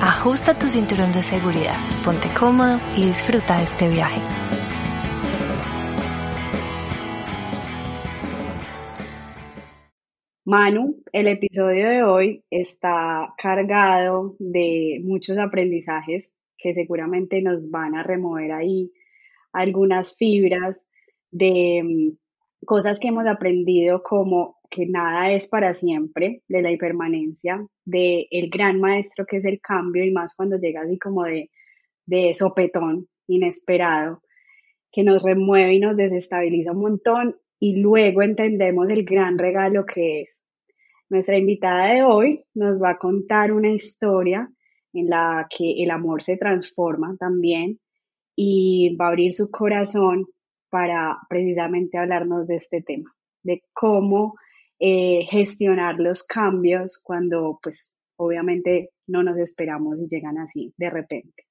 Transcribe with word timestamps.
ajusta 0.00 0.56
tu 0.56 0.68
cinturón 0.68 1.12
de 1.12 1.22
seguridad, 1.22 1.74
ponte 2.04 2.28
cómodo 2.38 2.78
y 2.96 3.06
disfruta 3.06 3.58
de 3.58 3.64
este 3.64 3.88
viaje. 3.88 4.20
Manu, 10.44 11.02
el 11.12 11.26
episodio 11.26 11.88
de 11.88 12.02
hoy 12.04 12.44
está 12.48 13.34
cargado 13.36 14.36
de 14.38 15.00
muchos 15.04 15.36
aprendizajes 15.36 16.32
que 16.56 16.74
seguramente 16.74 17.42
nos 17.42 17.70
van 17.70 17.94
a 17.96 18.02
remover 18.02 18.52
ahí 18.52 18.92
algunas 19.52 20.16
fibras 20.16 20.86
de 21.30 21.82
mm, 21.84 22.64
cosas 22.64 22.98
que 22.98 23.08
hemos 23.08 23.26
aprendido 23.26 24.02
como 24.02 24.57
que 24.70 24.86
nada 24.86 25.32
es 25.32 25.48
para 25.48 25.74
siempre, 25.74 26.42
de 26.48 26.62
la 26.62 26.70
impermanencia, 26.70 27.64
de 27.84 28.28
el 28.30 28.50
gran 28.50 28.80
maestro 28.80 29.26
que 29.26 29.38
es 29.38 29.44
el 29.44 29.60
cambio 29.60 30.04
y 30.04 30.10
más 30.10 30.34
cuando 30.34 30.58
llega 30.58 30.82
así 30.82 30.98
como 30.98 31.24
de, 31.24 31.50
de 32.06 32.34
sopetón 32.34 33.08
inesperado, 33.26 34.22
que 34.90 35.02
nos 35.02 35.22
remueve 35.22 35.74
y 35.74 35.80
nos 35.80 35.96
desestabiliza 35.96 36.72
un 36.72 36.80
montón 36.80 37.36
y 37.60 37.80
luego 37.80 38.22
entendemos 38.22 38.88
el 38.90 39.04
gran 39.04 39.38
regalo 39.38 39.84
que 39.84 40.22
es. 40.22 40.42
Nuestra 41.10 41.38
invitada 41.38 41.92
de 41.92 42.02
hoy 42.02 42.44
nos 42.54 42.82
va 42.82 42.90
a 42.90 42.98
contar 42.98 43.52
una 43.52 43.70
historia 43.70 44.50
en 44.92 45.08
la 45.08 45.46
que 45.48 45.82
el 45.82 45.90
amor 45.90 46.22
se 46.22 46.36
transforma 46.36 47.16
también 47.18 47.80
y 48.36 48.94
va 48.96 49.06
a 49.06 49.08
abrir 49.08 49.34
su 49.34 49.50
corazón 49.50 50.26
para 50.70 51.18
precisamente 51.28 51.98
hablarnos 51.98 52.46
de 52.46 52.56
este 52.56 52.82
tema, 52.82 53.14
de 53.42 53.62
cómo 53.72 54.34
eh, 54.80 55.26
gestionar 55.28 55.98
los 55.98 56.24
cambios 56.24 57.00
cuando 57.02 57.58
pues 57.62 57.90
obviamente 58.16 58.90
no 59.06 59.22
nos 59.22 59.38
esperamos 59.38 59.98
y 60.00 60.08
llegan 60.08 60.38
así 60.38 60.72
de 60.76 60.90
repente. 60.90 61.44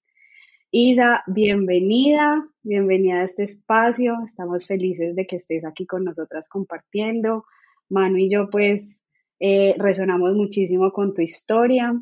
Isa, 0.71 1.23
bienvenida, 1.27 2.45
bienvenida 2.61 3.21
a 3.21 3.23
este 3.23 3.43
espacio. 3.43 4.15
Estamos 4.25 4.67
felices 4.67 5.15
de 5.15 5.25
que 5.25 5.37
estés 5.37 5.65
aquí 5.65 5.85
con 5.85 6.03
nosotras 6.03 6.49
compartiendo. 6.49 7.45
Manu 7.89 8.17
y 8.17 8.29
yo 8.29 8.49
pues 8.49 9.01
eh, 9.39 9.75
resonamos 9.77 10.35
muchísimo 10.35 10.91
con 10.91 11.13
tu 11.13 11.21
historia 11.21 11.93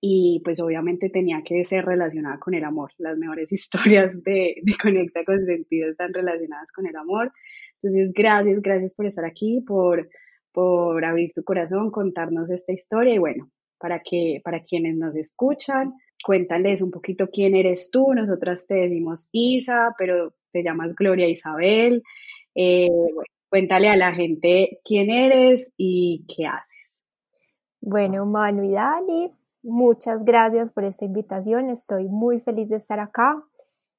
y 0.00 0.40
pues 0.44 0.60
obviamente 0.60 1.10
tenía 1.10 1.42
que 1.42 1.64
ser 1.64 1.84
relacionada 1.84 2.38
con 2.38 2.54
el 2.54 2.64
amor. 2.64 2.92
Las 2.98 3.18
mejores 3.18 3.52
historias 3.54 4.22
de, 4.22 4.56
de 4.62 4.74
Conecta 4.80 5.24
con 5.24 5.44
Sentido 5.44 5.90
están 5.90 6.14
relacionadas 6.14 6.72
con 6.72 6.86
el 6.86 6.96
amor. 6.96 7.32
Entonces, 7.74 8.12
gracias, 8.14 8.62
gracias 8.62 8.94
por 8.94 9.06
estar 9.06 9.24
aquí, 9.24 9.62
por 9.66 10.08
por 10.56 11.04
abrir 11.04 11.32
tu 11.34 11.44
corazón, 11.44 11.90
contarnos 11.90 12.50
esta 12.50 12.72
historia 12.72 13.12
y 13.12 13.18
bueno, 13.18 13.50
para 13.78 14.00
que 14.00 14.40
para 14.42 14.64
quienes 14.64 14.96
nos 14.96 15.14
escuchan, 15.14 15.92
cuéntales 16.24 16.80
un 16.80 16.90
poquito 16.90 17.28
quién 17.30 17.54
eres 17.54 17.90
tú. 17.90 18.14
Nosotras 18.14 18.66
te 18.66 18.72
decimos 18.72 19.28
Isa, 19.32 19.94
pero 19.98 20.32
te 20.52 20.62
llamas 20.62 20.94
Gloria 20.94 21.28
Isabel. 21.28 22.02
Eh, 22.54 22.88
cuéntale 23.50 23.90
a 23.90 23.96
la 23.96 24.14
gente 24.14 24.80
quién 24.82 25.10
eres 25.10 25.74
y 25.76 26.24
qué 26.26 26.46
haces. 26.46 27.02
Bueno, 27.82 28.24
Manu 28.24 28.62
y 28.62 28.72
Dani, 28.72 29.32
muchas 29.62 30.24
gracias 30.24 30.72
por 30.72 30.84
esta 30.84 31.04
invitación. 31.04 31.68
Estoy 31.68 32.08
muy 32.08 32.40
feliz 32.40 32.70
de 32.70 32.76
estar 32.76 32.98
acá, 32.98 33.44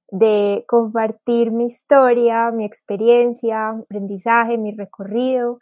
de 0.09 0.65
compartir 0.67 1.51
mi 1.51 1.67
historia, 1.67 2.49
mi 2.49 2.65
experiencia, 2.65 3.69
aprendizaje, 3.69 4.57
mi 4.57 4.71
recorrido 4.71 5.59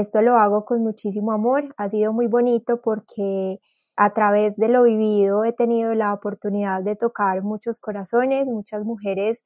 esto 0.00 0.22
lo 0.22 0.36
hago 0.36 0.64
con 0.64 0.82
muchísimo 0.82 1.32
amor. 1.32 1.74
Ha 1.78 1.88
sido 1.88 2.12
muy 2.12 2.26
bonito 2.28 2.80
porque 2.82 3.58
a 3.96 4.12
través 4.12 4.56
de 4.56 4.68
lo 4.68 4.82
vivido 4.84 5.44
he 5.44 5.52
tenido 5.52 5.94
la 5.94 6.12
oportunidad 6.14 6.82
de 6.82 6.96
tocar 6.96 7.42
muchos 7.42 7.80
corazones, 7.80 8.46
muchas 8.48 8.84
mujeres 8.84 9.44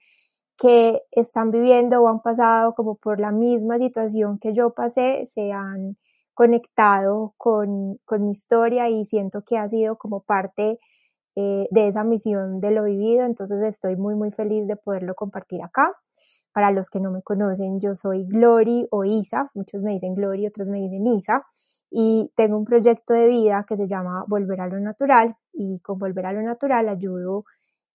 que 0.58 1.00
están 1.12 1.50
viviendo 1.50 2.02
o 2.02 2.08
han 2.08 2.20
pasado 2.20 2.74
como 2.74 2.96
por 2.96 3.20
la 3.20 3.32
misma 3.32 3.78
situación 3.78 4.38
que 4.38 4.52
yo 4.54 4.74
pasé, 4.74 5.26
se 5.26 5.52
han 5.52 5.96
conectado 6.34 7.34
con, 7.38 7.98
con 8.04 8.24
mi 8.24 8.32
historia 8.32 8.88
y 8.90 9.04
siento 9.06 9.42
que 9.46 9.56
ha 9.58 9.68
sido 9.68 9.96
como 9.98 10.22
parte 10.22 10.78
eh, 11.36 11.66
de 11.70 11.88
esa 11.88 12.04
misión 12.04 12.60
de 12.60 12.72
lo 12.72 12.84
vivido, 12.84 13.24
entonces 13.24 13.62
estoy 13.64 13.96
muy 13.96 14.14
muy 14.16 14.32
feliz 14.32 14.66
de 14.66 14.76
poderlo 14.76 15.14
compartir 15.14 15.62
acá. 15.62 15.94
Para 16.52 16.70
los 16.72 16.90
que 16.90 17.00
no 17.00 17.10
me 17.10 17.22
conocen, 17.22 17.80
yo 17.80 17.94
soy 17.94 18.26
Glory 18.26 18.88
o 18.90 19.04
Isa, 19.04 19.50
muchos 19.54 19.82
me 19.82 19.92
dicen 19.92 20.14
Glory, 20.14 20.46
otros 20.46 20.68
me 20.68 20.80
dicen 20.80 21.06
Isa, 21.06 21.42
y 21.90 22.32
tengo 22.36 22.56
un 22.56 22.64
proyecto 22.64 23.14
de 23.14 23.28
vida 23.28 23.64
que 23.68 23.76
se 23.76 23.86
llama 23.86 24.24
Volver 24.28 24.60
a 24.60 24.68
lo 24.68 24.78
Natural 24.80 25.36
y 25.52 25.80
con 25.80 25.98
Volver 25.98 26.26
a 26.26 26.32
lo 26.32 26.42
Natural 26.42 26.88
ayudo 26.88 27.44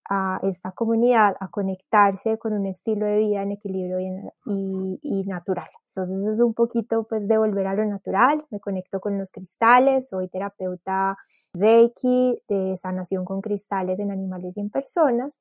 a 0.10 0.40
esta 0.44 0.72
comunidad 0.72 1.36
a 1.40 1.48
conectarse 1.50 2.38
con 2.38 2.54
un 2.54 2.66
estilo 2.68 3.08
de 3.08 3.18
vida 3.18 3.42
en 3.42 3.52
equilibrio 3.52 3.98
y, 4.46 5.24
natural. 5.26 5.70
Entonces 5.88 6.28
es 6.28 6.42
un 6.42 6.54
poquito 6.54 7.06
pues 7.10 7.28
de 7.28 7.38
volver 7.38 7.68
a 7.68 7.74
lo 7.74 7.86
natural, 7.86 8.46
me 8.52 8.60
conecto 8.60 9.00
con 9.00 9.18
los 9.18 9.32
cristales, 9.32 10.10
soy 10.10 10.28
terapeuta 10.28 11.16
Reiki 11.54 12.38
de 12.50 12.78
sanación 12.78 13.24
con 13.24 13.40
cristales 13.40 14.00
en 14.00 14.12
animales 14.12 14.58
y 14.58 14.60
en 14.60 14.70
personas 14.70 15.40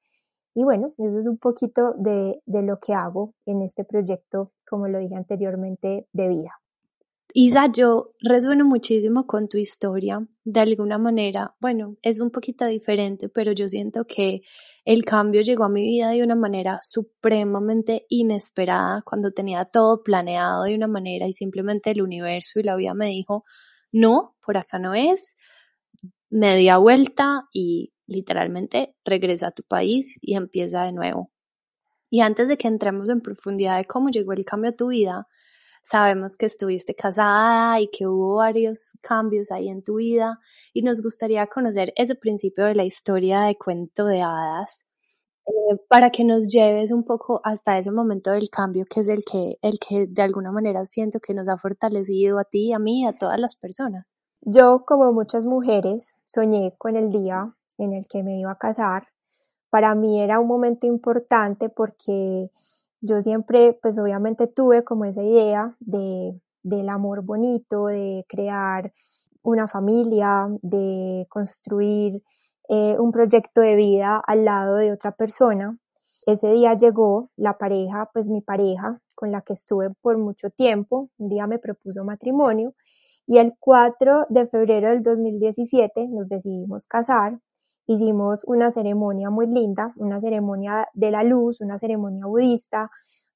y 0.54 0.64
bueno, 0.64 0.94
eso 0.98 1.18
es 1.18 1.26
un 1.26 1.38
poquito 1.38 1.94
de, 1.98 2.40
de 2.46 2.62
lo 2.62 2.78
que 2.78 2.94
hago 2.94 3.34
en 3.44 3.62
este 3.62 3.84
proyecto, 3.84 4.52
como 4.68 4.88
lo 4.88 4.98
dije 4.98 5.16
anteriormente, 5.16 6.06
de 6.12 6.28
vida. 6.28 6.60
Isa, 7.36 7.66
yo 7.72 8.12
resueno 8.20 8.64
muchísimo 8.64 9.26
con 9.26 9.48
tu 9.48 9.58
historia. 9.58 10.24
De 10.44 10.60
alguna 10.60 10.98
manera, 10.98 11.56
bueno, 11.60 11.96
es 12.00 12.20
un 12.20 12.30
poquito 12.30 12.64
diferente, 12.66 13.28
pero 13.28 13.50
yo 13.50 13.68
siento 13.68 14.06
que 14.06 14.42
el 14.84 15.04
cambio 15.04 15.40
llegó 15.40 15.64
a 15.64 15.68
mi 15.68 15.82
vida 15.82 16.10
de 16.10 16.22
una 16.22 16.36
manera 16.36 16.78
supremamente 16.80 18.06
inesperada, 18.08 19.02
cuando 19.02 19.32
tenía 19.32 19.64
todo 19.64 20.04
planeado 20.04 20.62
de 20.62 20.76
una 20.76 20.86
manera 20.86 21.26
y 21.26 21.32
simplemente 21.32 21.90
el 21.90 22.02
universo 22.02 22.60
y 22.60 22.62
la 22.62 22.76
vida 22.76 22.94
me 22.94 23.06
dijo, 23.06 23.44
no, 23.90 24.36
por 24.40 24.56
acá 24.56 24.78
no 24.78 24.94
es, 24.94 25.36
media 26.30 26.76
vuelta 26.76 27.48
y 27.52 27.93
literalmente 28.06 28.94
regresa 29.04 29.48
a 29.48 29.50
tu 29.52 29.62
país 29.62 30.18
y 30.20 30.34
empieza 30.34 30.84
de 30.84 30.92
nuevo. 30.92 31.30
Y 32.10 32.20
antes 32.20 32.48
de 32.48 32.56
que 32.56 32.68
entremos 32.68 33.08
en 33.08 33.20
profundidad 33.20 33.78
de 33.78 33.86
cómo 33.86 34.08
llegó 34.10 34.32
el 34.32 34.44
cambio 34.44 34.70
a 34.70 34.76
tu 34.76 34.88
vida, 34.88 35.26
sabemos 35.82 36.36
que 36.36 36.46
estuviste 36.46 36.94
casada 36.94 37.80
y 37.80 37.88
que 37.88 38.06
hubo 38.06 38.36
varios 38.36 38.96
cambios 39.02 39.50
ahí 39.50 39.68
en 39.68 39.82
tu 39.82 39.96
vida 39.96 40.40
y 40.72 40.82
nos 40.82 41.02
gustaría 41.02 41.46
conocer 41.46 41.92
ese 41.96 42.14
principio 42.14 42.64
de 42.64 42.74
la 42.74 42.84
historia 42.84 43.42
de 43.42 43.56
cuento 43.56 44.06
de 44.06 44.22
hadas 44.22 44.86
eh, 45.46 45.76
para 45.88 46.10
que 46.10 46.24
nos 46.24 46.48
lleves 46.48 46.90
un 46.90 47.04
poco 47.04 47.40
hasta 47.44 47.78
ese 47.78 47.90
momento 47.90 48.30
del 48.30 48.48
cambio 48.48 48.86
que 48.86 49.00
es 49.00 49.08
el 49.08 49.24
que, 49.24 49.58
el 49.60 49.78
que 49.78 50.06
de 50.08 50.22
alguna 50.22 50.52
manera 50.52 50.86
siento 50.86 51.20
que 51.20 51.34
nos 51.34 51.48
ha 51.48 51.58
fortalecido 51.58 52.38
a 52.38 52.44
ti, 52.44 52.72
a 52.72 52.78
mí, 52.78 53.06
a 53.06 53.12
todas 53.12 53.38
las 53.38 53.54
personas. 53.54 54.14
Yo, 54.40 54.84
como 54.86 55.12
muchas 55.12 55.46
mujeres, 55.46 56.14
soñé 56.26 56.74
con 56.78 56.96
el 56.96 57.10
día 57.10 57.54
en 57.78 57.92
el 57.92 58.06
que 58.08 58.22
me 58.22 58.38
iba 58.38 58.52
a 58.52 58.58
casar. 58.58 59.08
Para 59.70 59.94
mí 59.94 60.20
era 60.20 60.40
un 60.40 60.48
momento 60.48 60.86
importante 60.86 61.68
porque 61.68 62.50
yo 63.00 63.20
siempre, 63.20 63.78
pues 63.82 63.98
obviamente 63.98 64.46
tuve 64.46 64.84
como 64.84 65.04
esa 65.04 65.22
idea 65.22 65.76
de, 65.80 66.40
del 66.62 66.88
amor 66.88 67.22
bonito, 67.22 67.86
de 67.86 68.24
crear 68.28 68.92
una 69.42 69.68
familia, 69.68 70.48
de 70.62 71.26
construir 71.28 72.22
eh, 72.68 72.96
un 72.98 73.12
proyecto 73.12 73.60
de 73.60 73.74
vida 73.76 74.22
al 74.26 74.44
lado 74.44 74.76
de 74.76 74.92
otra 74.92 75.12
persona. 75.12 75.78
Ese 76.26 76.50
día 76.52 76.74
llegó 76.74 77.30
la 77.36 77.58
pareja, 77.58 78.08
pues 78.12 78.30
mi 78.30 78.40
pareja, 78.40 79.02
con 79.14 79.30
la 79.30 79.42
que 79.42 79.52
estuve 79.52 79.90
por 80.00 80.16
mucho 80.16 80.48
tiempo, 80.50 81.10
un 81.18 81.28
día 81.28 81.46
me 81.46 81.58
propuso 81.58 82.04
matrimonio 82.04 82.74
y 83.26 83.38
el 83.38 83.54
4 83.58 84.26
de 84.28 84.46
febrero 84.48 84.90
del 84.90 85.02
2017 85.02 86.08
nos 86.08 86.28
decidimos 86.28 86.86
casar 86.86 87.38
hicimos 87.86 88.44
una 88.46 88.70
ceremonia 88.70 89.30
muy 89.30 89.46
linda, 89.46 89.92
una 89.96 90.20
ceremonia 90.20 90.88
de 90.94 91.10
la 91.10 91.22
luz, 91.22 91.60
una 91.60 91.78
ceremonia 91.78 92.26
budista, 92.26 92.90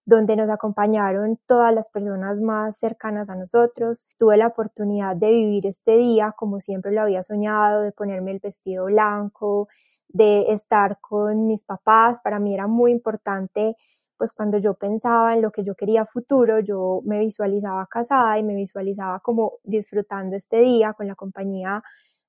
donde 0.08 0.36
nos 0.36 0.48
acompañaron 0.48 1.38
todas 1.46 1.74
las 1.74 1.90
personas 1.90 2.40
más 2.40 2.78
cercanas 2.78 3.28
a 3.28 3.36
nosotros. 3.36 4.08
Tuve 4.16 4.38
la 4.38 4.46
oportunidad 4.46 5.14
de 5.14 5.28
vivir 5.28 5.66
este 5.66 5.98
día 5.98 6.32
como 6.34 6.60
siempre 6.60 6.92
lo 6.92 7.02
había 7.02 7.22
soñado, 7.22 7.82
de 7.82 7.92
ponerme 7.92 8.30
el 8.30 8.40
vestido 8.42 8.86
blanco, 8.86 9.68
de 10.08 10.50
estar 10.52 10.98
con 11.00 11.46
mis 11.46 11.64
papás. 11.64 12.22
Para 12.22 12.38
mí 12.38 12.54
era 12.54 12.66
muy 12.66 12.90
importante, 12.90 13.76
pues 14.16 14.32
cuando 14.32 14.56
yo 14.56 14.72
pensaba 14.74 15.34
en 15.34 15.42
lo 15.42 15.50
que 15.50 15.62
yo 15.62 15.74
quería 15.74 16.06
futuro, 16.06 16.60
yo 16.60 17.02
me 17.04 17.18
visualizaba 17.18 17.86
casada 17.86 18.38
y 18.38 18.44
me 18.44 18.54
visualizaba 18.54 19.20
como 19.20 19.58
disfrutando 19.62 20.36
este 20.36 20.60
día 20.60 20.94
con 20.94 21.06
la 21.06 21.16
compañía 21.16 21.82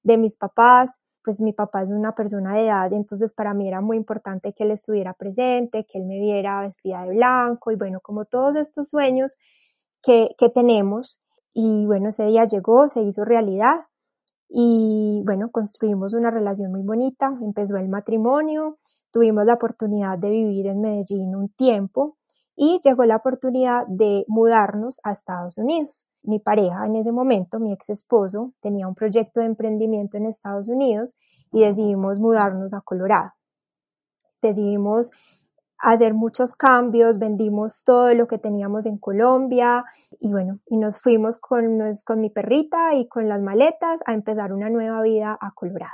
de 0.03 0.17
mis 0.17 0.35
papás. 0.35 0.99
Pues 1.23 1.41
mi 1.41 1.53
papá 1.53 1.83
es 1.83 1.89
una 1.91 2.15
persona 2.15 2.55
de 2.55 2.65
edad, 2.65 2.93
entonces 2.93 3.33
para 3.33 3.53
mí 3.53 3.67
era 3.67 3.81
muy 3.81 3.97
importante 3.97 4.53
que 4.53 4.63
él 4.63 4.71
estuviera 4.71 5.13
presente, 5.13 5.85
que 5.85 5.99
él 5.99 6.05
me 6.05 6.19
viera 6.19 6.61
vestida 6.61 7.03
de 7.03 7.09
blanco 7.09 7.71
y 7.71 7.75
bueno, 7.75 7.99
como 8.01 8.25
todos 8.25 8.55
estos 8.55 8.89
sueños 8.89 9.37
que, 10.01 10.29
que 10.37 10.49
tenemos. 10.49 11.19
Y 11.53 11.85
bueno, 11.87 12.09
ese 12.09 12.25
día 12.25 12.45
llegó, 12.45 12.89
se 12.89 13.01
hizo 13.01 13.25
realidad 13.25 13.75
y 14.49 15.21
bueno, 15.25 15.51
construimos 15.51 16.13
una 16.15 16.31
relación 16.31 16.71
muy 16.71 16.81
bonita, 16.81 17.37
empezó 17.41 17.77
el 17.77 17.87
matrimonio, 17.87 18.79
tuvimos 19.11 19.45
la 19.45 19.53
oportunidad 19.53 20.17
de 20.17 20.31
vivir 20.31 20.67
en 20.67 20.81
Medellín 20.81 21.35
un 21.35 21.49
tiempo 21.49 22.17
y 22.55 22.81
llegó 22.83 23.05
la 23.05 23.17
oportunidad 23.17 23.85
de 23.87 24.25
mudarnos 24.27 24.99
a 25.03 25.11
Estados 25.11 25.59
Unidos. 25.59 26.08
Mi 26.23 26.39
pareja 26.39 26.85
en 26.85 26.95
ese 26.95 27.11
momento, 27.11 27.59
mi 27.59 27.71
ex 27.71 27.89
esposo, 27.89 28.53
tenía 28.59 28.87
un 28.87 28.95
proyecto 28.95 29.39
de 29.39 29.47
emprendimiento 29.47 30.17
en 30.17 30.25
Estados 30.25 30.67
Unidos 30.67 31.17
y 31.51 31.61
decidimos 31.61 32.19
mudarnos 32.19 32.73
a 32.73 32.81
Colorado. 32.81 33.31
Decidimos 34.41 35.11
hacer 35.79 36.13
muchos 36.13 36.55
cambios, 36.55 37.19
vendimos 37.19 37.83
todo 37.85 38.13
lo 38.13 38.27
que 38.27 38.37
teníamos 38.37 38.85
en 38.85 38.97
Colombia 38.97 39.85
y 40.19 40.31
bueno, 40.31 40.59
y 40.67 40.77
nos 40.77 40.99
fuimos 40.99 41.37
con, 41.37 41.79
con 42.05 42.19
mi 42.19 42.29
perrita 42.29 42.95
y 42.95 43.07
con 43.07 43.29
las 43.29 43.41
maletas 43.41 44.01
a 44.05 44.13
empezar 44.13 44.53
una 44.53 44.69
nueva 44.69 45.01
vida 45.01 45.37
a 45.39 45.51
Colorado. 45.53 45.93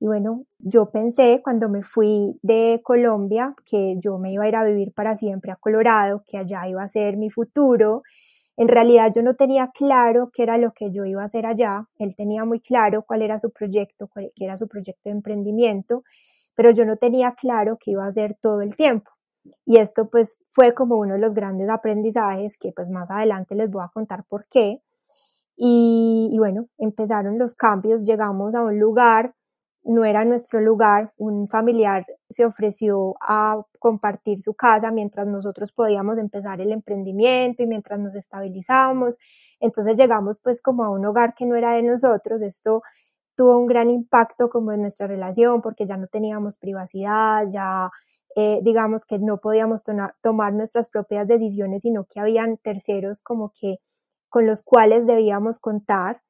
Y 0.00 0.06
bueno, 0.06 0.42
yo 0.58 0.90
pensé 0.90 1.40
cuando 1.42 1.68
me 1.68 1.82
fui 1.82 2.38
de 2.42 2.80
Colombia 2.84 3.54
que 3.68 3.96
yo 3.98 4.18
me 4.18 4.32
iba 4.32 4.44
a 4.44 4.48
ir 4.48 4.56
a 4.56 4.64
vivir 4.64 4.92
para 4.92 5.16
siempre 5.16 5.50
a 5.50 5.56
Colorado, 5.56 6.22
que 6.26 6.38
allá 6.38 6.68
iba 6.68 6.82
a 6.82 6.88
ser 6.88 7.16
mi 7.16 7.30
futuro. 7.30 8.02
En 8.58 8.68
realidad 8.68 9.10
yo 9.14 9.22
no 9.22 9.34
tenía 9.34 9.70
claro 9.72 10.30
qué 10.32 10.42
era 10.42 10.58
lo 10.58 10.72
que 10.72 10.90
yo 10.90 11.06
iba 11.06 11.22
a 11.22 11.26
hacer 11.26 11.46
allá. 11.46 11.88
Él 11.98 12.14
tenía 12.14 12.44
muy 12.44 12.60
claro 12.60 13.04
cuál 13.06 13.22
era 13.22 13.38
su 13.38 13.50
proyecto, 13.50 14.08
cuál 14.08 14.32
era 14.36 14.58
su 14.58 14.68
proyecto 14.68 15.02
de 15.04 15.12
emprendimiento 15.12 16.02
pero 16.58 16.72
yo 16.72 16.84
no 16.84 16.96
tenía 16.96 17.36
claro 17.36 17.78
que 17.78 17.92
iba 17.92 18.04
a 18.04 18.08
hacer 18.08 18.34
todo 18.34 18.62
el 18.62 18.74
tiempo. 18.74 19.12
Y 19.64 19.76
esto 19.76 20.10
pues 20.10 20.40
fue 20.50 20.74
como 20.74 20.96
uno 20.96 21.14
de 21.14 21.20
los 21.20 21.32
grandes 21.32 21.70
aprendizajes 21.70 22.58
que 22.58 22.72
pues 22.72 22.90
más 22.90 23.12
adelante 23.12 23.54
les 23.54 23.70
voy 23.70 23.84
a 23.84 23.92
contar 23.94 24.24
por 24.28 24.48
qué. 24.48 24.82
Y, 25.56 26.34
bueno, 26.36 26.66
empezaron 26.76 27.38
los 27.38 27.54
cambios, 27.54 28.04
llegamos 28.04 28.56
a 28.56 28.64
un 28.64 28.76
lugar, 28.76 29.36
no 29.88 30.04
era 30.04 30.26
nuestro 30.26 30.60
lugar, 30.60 31.14
un 31.16 31.48
familiar 31.48 32.04
se 32.28 32.44
ofreció 32.44 33.16
a 33.22 33.62
compartir 33.78 34.38
su 34.38 34.52
casa 34.52 34.90
mientras 34.90 35.26
nosotros 35.26 35.72
podíamos 35.72 36.18
empezar 36.18 36.60
el 36.60 36.72
emprendimiento 36.72 37.62
y 37.62 37.66
mientras 37.66 37.98
nos 37.98 38.14
estabilizábamos. 38.14 39.18
Entonces 39.60 39.96
llegamos 39.96 40.40
pues 40.42 40.60
como 40.60 40.84
a 40.84 40.90
un 40.90 41.06
hogar 41.06 41.34
que 41.34 41.46
no 41.46 41.56
era 41.56 41.72
de 41.72 41.82
nosotros. 41.82 42.42
Esto 42.42 42.82
tuvo 43.34 43.56
un 43.56 43.66
gran 43.66 43.88
impacto 43.88 44.50
como 44.50 44.72
en 44.72 44.82
nuestra 44.82 45.06
relación 45.06 45.62
porque 45.62 45.86
ya 45.86 45.96
no 45.96 46.06
teníamos 46.06 46.58
privacidad, 46.58 47.46
ya 47.50 47.88
eh, 48.36 48.60
digamos 48.62 49.06
que 49.06 49.18
no 49.18 49.38
podíamos 49.38 49.84
tomar 50.20 50.52
nuestras 50.52 50.90
propias 50.90 51.26
decisiones, 51.26 51.80
sino 51.80 52.04
que 52.04 52.20
habían 52.20 52.58
terceros 52.58 53.22
como 53.22 53.52
que 53.58 53.76
con 54.28 54.44
los 54.44 54.62
cuales 54.62 55.06
debíamos 55.06 55.60
contar. 55.60 56.20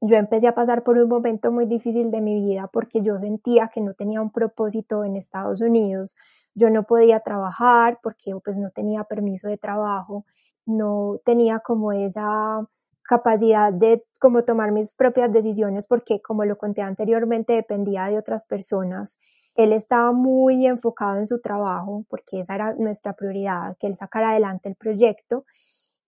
Yo 0.00 0.16
empecé 0.16 0.48
a 0.48 0.54
pasar 0.54 0.82
por 0.82 0.98
un 0.98 1.08
momento 1.08 1.50
muy 1.52 1.66
difícil 1.66 2.10
de 2.10 2.20
mi 2.20 2.34
vida 2.40 2.68
porque 2.72 3.00
yo 3.00 3.16
sentía 3.16 3.68
que 3.68 3.80
no 3.80 3.94
tenía 3.94 4.20
un 4.20 4.30
propósito 4.30 5.04
en 5.04 5.16
Estados 5.16 5.60
Unidos. 5.62 6.14
Yo 6.54 6.70
no 6.70 6.84
podía 6.84 7.20
trabajar 7.20 7.98
porque 8.02 8.32
pues 8.44 8.58
no 8.58 8.70
tenía 8.70 9.04
permiso 9.04 9.48
de 9.48 9.56
trabajo, 9.58 10.24
no 10.66 11.18
tenía 11.24 11.60
como 11.60 11.92
esa 11.92 12.68
capacidad 13.02 13.72
de 13.72 14.04
como 14.20 14.42
tomar 14.44 14.72
mis 14.72 14.94
propias 14.94 15.32
decisiones 15.32 15.86
porque 15.86 16.20
como 16.22 16.44
lo 16.44 16.56
conté 16.58 16.82
anteriormente 16.82 17.54
dependía 17.54 18.06
de 18.06 18.18
otras 18.18 18.44
personas. 18.44 19.18
Él 19.54 19.72
estaba 19.72 20.12
muy 20.12 20.66
enfocado 20.66 21.18
en 21.18 21.26
su 21.26 21.40
trabajo 21.40 22.04
porque 22.08 22.40
esa 22.40 22.56
era 22.56 22.74
nuestra 22.74 23.12
prioridad, 23.14 23.76
que 23.78 23.86
él 23.86 23.94
sacara 23.94 24.30
adelante 24.30 24.68
el 24.68 24.74
proyecto. 24.74 25.44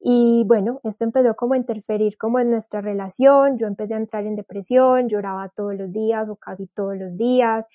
Y 0.09 0.45
bueno, 0.47 0.79
esto 0.85 1.03
empezó 1.03 1.35
como 1.35 1.55
a 1.55 1.57
interferir 1.57 2.17
como 2.17 2.39
en 2.39 2.49
nuestra 2.49 2.81
relación. 2.81 3.59
Yo 3.59 3.67
empecé 3.67 3.95
a 3.95 3.97
entrar 3.97 4.25
en 4.25 4.37
depresión, 4.37 5.09
lloraba 5.09 5.49
todos 5.49 5.75
los 5.75 5.91
días 5.91 6.29
o 6.29 6.37
casi 6.37 6.69
todos 6.69 6.97
los 6.97 7.17
días. 7.17 7.67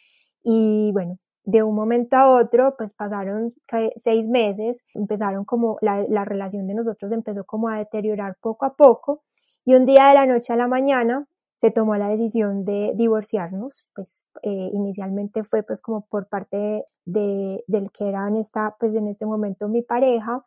Y 0.41 0.91
bueno, 0.93 1.15
de 1.43 1.61
un 1.61 1.75
momento 1.75 2.15
a 2.15 2.29
otro, 2.29 2.75
pues 2.77 2.93
pasaron 2.93 3.53
seis 3.97 4.29
meses, 4.29 4.85
empezaron 4.93 5.43
como 5.43 5.77
la, 5.81 6.05
la, 6.07 6.23
relación 6.23 6.67
de 6.67 6.75
nosotros 6.75 7.11
empezó 7.11 7.43
como 7.43 7.67
a 7.67 7.79
deteriorar 7.79 8.37
poco 8.39 8.65
a 8.65 8.75
poco 8.77 9.23
y 9.65 9.75
un 9.75 9.85
día 9.85 10.07
de 10.07 10.13
la 10.13 10.25
noche 10.25 10.53
a 10.53 10.55
la 10.55 10.69
mañana 10.69 11.27
se 11.57 11.69
tomó 11.69 11.95
la 11.97 12.07
decisión 12.07 12.63
de 12.63 12.93
divorciarnos, 12.95 13.85
pues 13.93 14.25
eh, 14.43 14.69
inicialmente 14.71 15.43
fue 15.43 15.63
pues 15.63 15.81
como 15.81 16.05
por 16.05 16.29
parte 16.29 16.85
de, 17.03 17.61
del 17.67 17.91
que 17.91 18.07
era 18.07 18.25
en 18.29 18.37
esta, 18.37 18.77
pues 18.79 18.95
en 18.95 19.07
este 19.09 19.25
momento 19.25 19.67
mi 19.67 19.81
pareja 19.81 20.45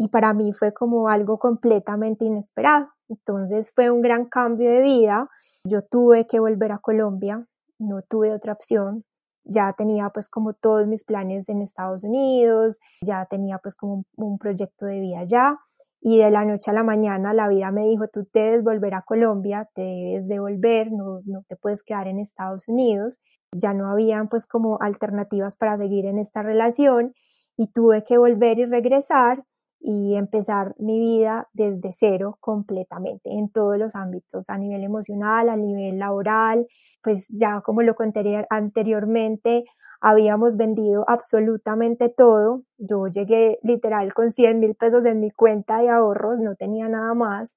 y 0.00 0.08
para 0.08 0.32
mí 0.32 0.54
fue 0.54 0.72
como 0.72 1.08
algo 1.08 1.38
completamente 1.38 2.24
inesperado. 2.24 2.88
Entonces 3.10 3.70
fue 3.74 3.90
un 3.90 4.00
gran 4.00 4.24
cambio 4.24 4.70
de 4.70 4.80
vida. 4.80 5.28
Yo 5.62 5.82
tuve 5.82 6.26
que 6.26 6.40
volver 6.40 6.72
a 6.72 6.78
Colombia, 6.78 7.46
no 7.78 8.00
tuve 8.00 8.32
otra 8.32 8.54
opción 8.54 9.04
ya 9.44 9.72
tenía 9.72 10.10
pues 10.10 10.28
como 10.28 10.52
todos 10.52 10.86
mis 10.86 11.04
planes 11.04 11.48
en 11.48 11.62
Estados 11.62 12.04
Unidos, 12.04 12.78
ya 13.02 13.24
tenía 13.26 13.58
pues 13.58 13.74
como 13.74 14.04
un, 14.16 14.38
proyecto 14.38 14.86
de 14.86 15.00
vida 15.00 15.20
allá 15.20 15.58
y 16.00 16.18
de 16.18 16.30
la 16.30 16.44
noche 16.44 16.70
a 16.70 16.74
la 16.74 16.84
mañana 16.84 17.34
la 17.34 17.48
vida 17.48 17.70
me 17.72 17.84
dijo 17.84 18.06
tú 18.08 18.28
debes 18.32 18.62
volver 18.62 18.94
a 18.94 19.02
Colombia, 19.02 19.68
te 19.74 19.82
debes 19.82 20.28
devolver, 20.28 20.92
no, 20.92 21.20
no 21.24 21.42
te 21.48 21.56
puedes 21.56 21.82
quedar 21.82 22.06
en 22.06 22.20
Estados 22.20 22.68
Unidos, 22.68 23.18
ya 23.52 23.72
no 23.74 23.88
habían 23.88 24.28
pues 24.28 24.46
como 24.46 24.78
alternativas 24.80 25.56
para 25.56 25.76
seguir 25.78 26.06
en 26.06 26.18
esta 26.18 26.42
relación 26.42 27.14
y 27.56 27.72
tuve 27.72 28.04
que 28.04 28.18
volver 28.18 28.58
y 28.58 28.66
regresar 28.66 29.44
y 29.80 30.16
empezar 30.16 30.74
mi 30.78 31.00
vida 31.00 31.48
desde 31.54 31.92
cero 31.92 32.36
completamente 32.40 33.30
en 33.30 33.50
todos 33.50 33.78
los 33.78 33.94
ámbitos, 33.94 34.50
a 34.50 34.58
nivel 34.58 34.84
emocional, 34.84 35.48
a 35.48 35.56
nivel 35.56 35.98
laboral, 35.98 36.66
pues 37.02 37.28
ya 37.30 37.62
como 37.62 37.82
lo 37.82 37.94
conté 37.94 38.46
anteriormente, 38.50 39.64
habíamos 40.00 40.56
vendido 40.56 41.04
absolutamente 41.08 42.08
todo. 42.10 42.62
Yo 42.78 43.06
llegué 43.06 43.58
literal 43.62 44.12
con 44.14 44.32
100 44.32 44.60
mil 44.60 44.74
pesos 44.74 45.04
en 45.06 45.20
mi 45.20 45.30
cuenta 45.30 45.78
de 45.80 45.90
ahorros, 45.90 46.38
no 46.40 46.56
tenía 46.56 46.88
nada 46.88 47.14
más. 47.14 47.56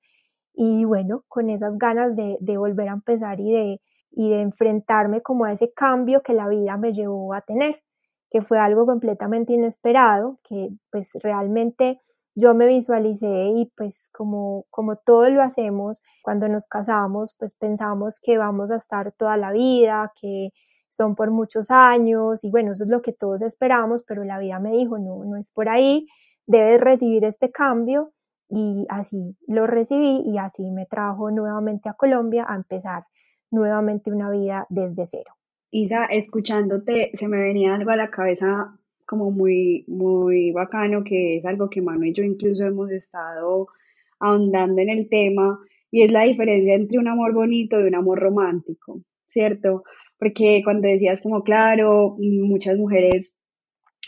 Y 0.54 0.86
bueno, 0.86 1.24
con 1.28 1.50
esas 1.50 1.78
ganas 1.78 2.16
de, 2.16 2.38
de 2.40 2.58
volver 2.58 2.90
a 2.90 2.94
empezar 2.94 3.40
y 3.40 3.52
de, 3.52 3.82
y 4.12 4.30
de 4.30 4.42
enfrentarme 4.42 5.22
como 5.22 5.46
a 5.46 5.54
ese 5.54 5.74
cambio 5.74 6.22
que 6.22 6.34
la 6.34 6.48
vida 6.48 6.78
me 6.78 6.94
llevó 6.94 7.34
a 7.34 7.42
tener, 7.42 7.82
que 8.30 8.42
fue 8.42 8.60
algo 8.60 8.86
completamente 8.86 9.54
inesperado, 9.54 10.40
que 10.44 10.70
pues 10.92 11.12
realmente 11.24 12.02
yo 12.36 12.54
me 12.56 12.68
visualicé 12.68 13.48
y 13.56 13.72
pues 13.76 14.10
como, 14.14 14.66
como 14.70 14.96
todos 14.96 15.32
lo 15.32 15.42
hacemos, 15.42 16.02
cuando 16.24 16.50
nos 16.50 16.68
casamos, 16.68 17.36
pues 17.38 17.56
pensamos 17.56 18.20
que 18.22 18.38
vamos 18.38 18.72
a 18.72 18.78
estar 18.78 19.12
toda 19.12 19.38
la 19.38 19.52
vida, 19.52 20.12
que 20.20 20.50
son 20.90 21.16
por 21.16 21.32
muchos 21.32 21.72
años 21.72 22.44
y 22.44 22.52
bueno, 22.52 22.74
eso 22.74 22.84
es 22.84 22.90
lo 22.90 23.02
que 23.02 23.14
todos 23.14 23.42
esperamos, 23.42 24.04
pero 24.04 24.24
la 24.24 24.40
vida 24.40 24.60
me 24.60 24.72
dijo, 24.72 24.98
no, 24.98 25.24
no 25.26 25.38
es 25.38 25.50
por 25.52 25.70
ahí, 25.70 26.08
debes 26.46 26.82
recibir 26.82 27.24
este 27.24 27.52
cambio 27.52 28.14
y 28.50 28.86
así 28.90 29.36
lo 29.48 29.68
recibí 29.68 30.24
y 30.26 30.38
así 30.38 30.70
me 30.72 30.86
trajo 30.86 31.32
nuevamente 31.32 31.90
a 31.90 31.94
Colombia 31.94 32.46
a 32.48 32.56
empezar 32.56 33.06
nuevamente 33.52 34.12
una 34.12 34.30
vida 34.30 34.66
desde 34.70 35.08
cero. 35.08 35.34
Isa, 35.72 36.06
escuchándote, 36.06 37.12
se 37.16 37.28
me 37.28 37.38
venía 37.38 37.74
algo 37.74 37.92
a 37.92 37.96
la 37.96 38.12
cabeza 38.12 38.78
como 39.06 39.32
muy, 39.32 39.86
muy 39.88 40.52
bacano, 40.52 41.04
que 41.04 41.38
es 41.38 41.46
algo 41.46 41.70
que 41.70 41.82
Manu 41.82 42.06
y 42.06 42.14
yo 42.14 42.24
incluso 42.24 42.66
hemos 42.66 42.92
estado 42.92 43.68
ahondando 44.20 44.82
en 44.82 44.90
el 44.90 45.10
tema, 45.10 45.60
y 45.92 46.04
es 46.04 46.12
la 46.12 46.24
diferencia 46.24 46.76
entre 46.76 46.98
un 46.98 47.08
amor 47.08 47.34
bonito 47.34 47.80
y 47.80 47.84
un 47.84 47.96
amor 47.96 48.20
romántico, 48.20 49.02
¿cierto? 49.26 49.84
Porque 50.18 50.62
cuando 50.64 50.88
decías 50.88 51.22
como, 51.22 51.44
claro, 51.44 52.16
muchas 52.20 52.78
mujeres 52.78 53.36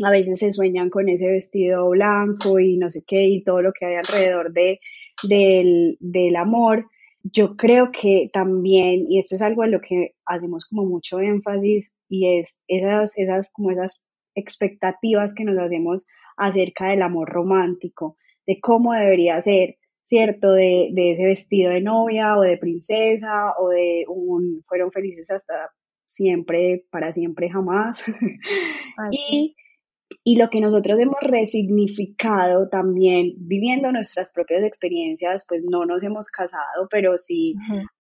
a 0.04 0.12
veces 0.12 0.40
se 0.40 0.52
sueñan 0.52 0.90
con 0.90 1.10
ese 1.10 1.28
vestido 1.28 1.90
blanco 1.90 2.60
y 2.60 2.78
no 2.78 2.90
sé 2.90 3.04
qué, 3.06 3.28
y 3.28 3.44
todo 3.44 3.62
lo 3.62 3.72
que 3.72 3.86
hay 3.86 3.96
alrededor 3.96 4.52
de, 4.52 4.80
del, 5.24 5.98
del 6.00 6.36
amor, 6.36 6.88
yo 7.24 7.56
creo 7.56 7.92
que 7.92 8.30
también, 8.32 9.06
y 9.10 9.20
esto 9.20 9.36
es 9.36 9.42
algo 9.42 9.64
en 9.64 9.72
lo 9.72 9.82
que 9.82 10.14
hacemos 10.26 10.66
como 10.66 10.86
mucho 10.86 11.20
énfasis, 11.20 11.96
y 12.10 12.40
es 12.40 12.60
esas, 12.68 13.18
esas, 13.18 13.52
como 13.52 13.72
esas 13.72 14.06
expectativas 14.36 15.34
que 15.34 15.46
nos 15.46 15.58
hacemos 15.58 16.06
acerca 16.38 16.90
del 16.90 17.02
amor 17.02 17.30
romántico, 17.30 18.18
de 18.46 18.60
cómo 18.60 18.94
debería 18.94 19.42
ser, 19.42 19.78
¿cierto? 20.04 20.52
De, 20.52 20.90
de 20.92 21.14
ese 21.14 21.26
vestido 21.26 21.72
de 21.72 21.82
novia 21.82 22.38
o 22.38 22.42
de 22.42 22.58
princesa 22.58 23.54
o 23.58 23.70
de 23.70 24.06
un 24.08 24.64
fueron 24.68 24.92
felices 24.92 25.32
hasta 25.32 25.72
siempre, 26.06 26.86
para 26.92 27.12
siempre, 27.12 27.50
jamás. 27.50 28.04
y, 29.12 29.56
y 30.24 30.38
lo 30.38 30.50
que 30.50 30.62
nosotros 30.62 31.00
hemos 31.00 31.20
resignificado 31.22 32.70
también, 32.70 33.34
viviendo 33.38 33.92
nuestras 33.92 34.32
propias 34.32 34.64
experiencias, 34.64 35.46
pues 35.48 35.64
no 35.64 35.86
nos 35.86 36.04
hemos 36.04 36.30
casado, 36.30 36.88
pero 36.90 37.18
sí 37.18 37.56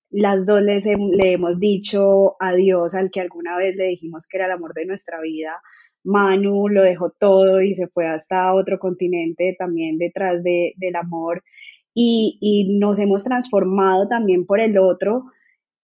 las 0.09 0.45
dos 0.45 0.61
les 0.61 0.85
le 0.85 1.33
hemos 1.33 1.59
dicho 1.59 2.35
adiós 2.39 2.95
al 2.95 3.11
que 3.11 3.21
alguna 3.21 3.57
vez 3.57 3.75
le 3.75 3.87
dijimos 3.87 4.27
que 4.27 4.37
era 4.37 4.45
el 4.45 4.53
amor 4.53 4.73
de 4.73 4.85
nuestra 4.85 5.19
vida. 5.19 5.61
Manu 6.05 6.69
lo 6.69 6.83
dejó 6.83 7.12
todo 7.12 7.62
y 7.62 7.75
se 7.75 7.88
fue 7.88 8.07
hasta 8.07 8.53
otro 8.53 8.79
continente 8.79 9.55
también 9.57 9.97
detrás 9.97 10.41
de, 10.43 10.74
del 10.77 10.95
amor 10.95 11.43
y, 11.93 12.38
y 12.41 12.77
nos 12.79 13.00
hemos 13.00 13.24
transformado 13.24 14.07
también 14.07 14.45
por 14.45 14.59
el 14.59 14.77
otro 14.77 15.25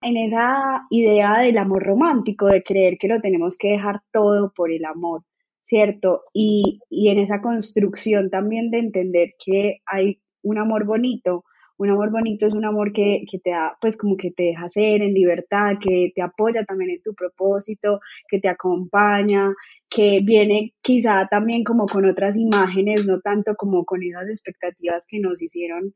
en 0.02 0.18
esa 0.18 0.86
idea 0.90 1.40
del 1.40 1.58
amor 1.58 1.84
romántico, 1.84 2.48
de 2.48 2.64
creer 2.64 2.98
que 2.98 3.08
lo 3.08 3.22
tenemos 3.22 3.58
que 3.58 3.70
dejar 3.70 4.02
todo 4.12 4.52
por 4.56 4.72
el 4.72 4.86
amor, 4.86 5.24
¿cierto? 5.62 6.24
Y, 6.34 6.80
y 6.90 7.10
en 7.10 7.20
esa 7.20 7.42
construcción 7.42 8.30
también 8.30 8.72
de 8.72 8.80
entender 8.80 9.34
que 9.44 9.78
hay 9.86 10.20
un 10.42 10.58
amor 10.58 10.86
bonito, 10.86 11.44
un 11.78 11.90
amor 11.90 12.12
bonito 12.12 12.46
es 12.46 12.54
un 12.54 12.66
amor 12.66 12.94
que, 12.94 13.24
que, 13.30 13.40
te 13.40 13.52
da, 13.52 13.78
pues 13.82 13.98
como 13.98 14.18
que 14.18 14.32
te 14.32 14.44
deja 14.44 14.70
ser 14.70 15.02
en 15.02 15.14
libertad, 15.14 15.74
que 15.82 16.12
te 16.14 16.22
apoya 16.22 16.64
también 16.64 16.92
en 16.92 17.02
tu 17.02 17.14
propósito, 17.14 18.00
que 18.28 18.40
te 18.40 18.48
acompaña, 18.50 19.54
que 19.90 20.20
viene 20.24 20.74
quizá 20.82 21.28
también 21.30 21.64
como 21.64 21.86
con 21.88 22.06
otras 22.06 22.38
imágenes, 22.38 23.06
no 23.06 23.20
tanto 23.22 23.56
como 23.56 23.86
con 23.86 24.04
esas 24.04 24.28
expectativas 24.30 25.06
que 25.08 25.20
nos 25.20 25.42
hicieron 25.42 25.94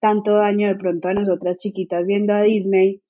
tanto 0.00 0.34
daño 0.34 0.68
de 0.68 0.76
pronto 0.76 1.08
a 1.08 1.14
nosotras 1.14 1.58
chiquitas 1.58 2.06
viendo 2.06 2.32
a 2.32 2.42
Disney, 2.42 3.02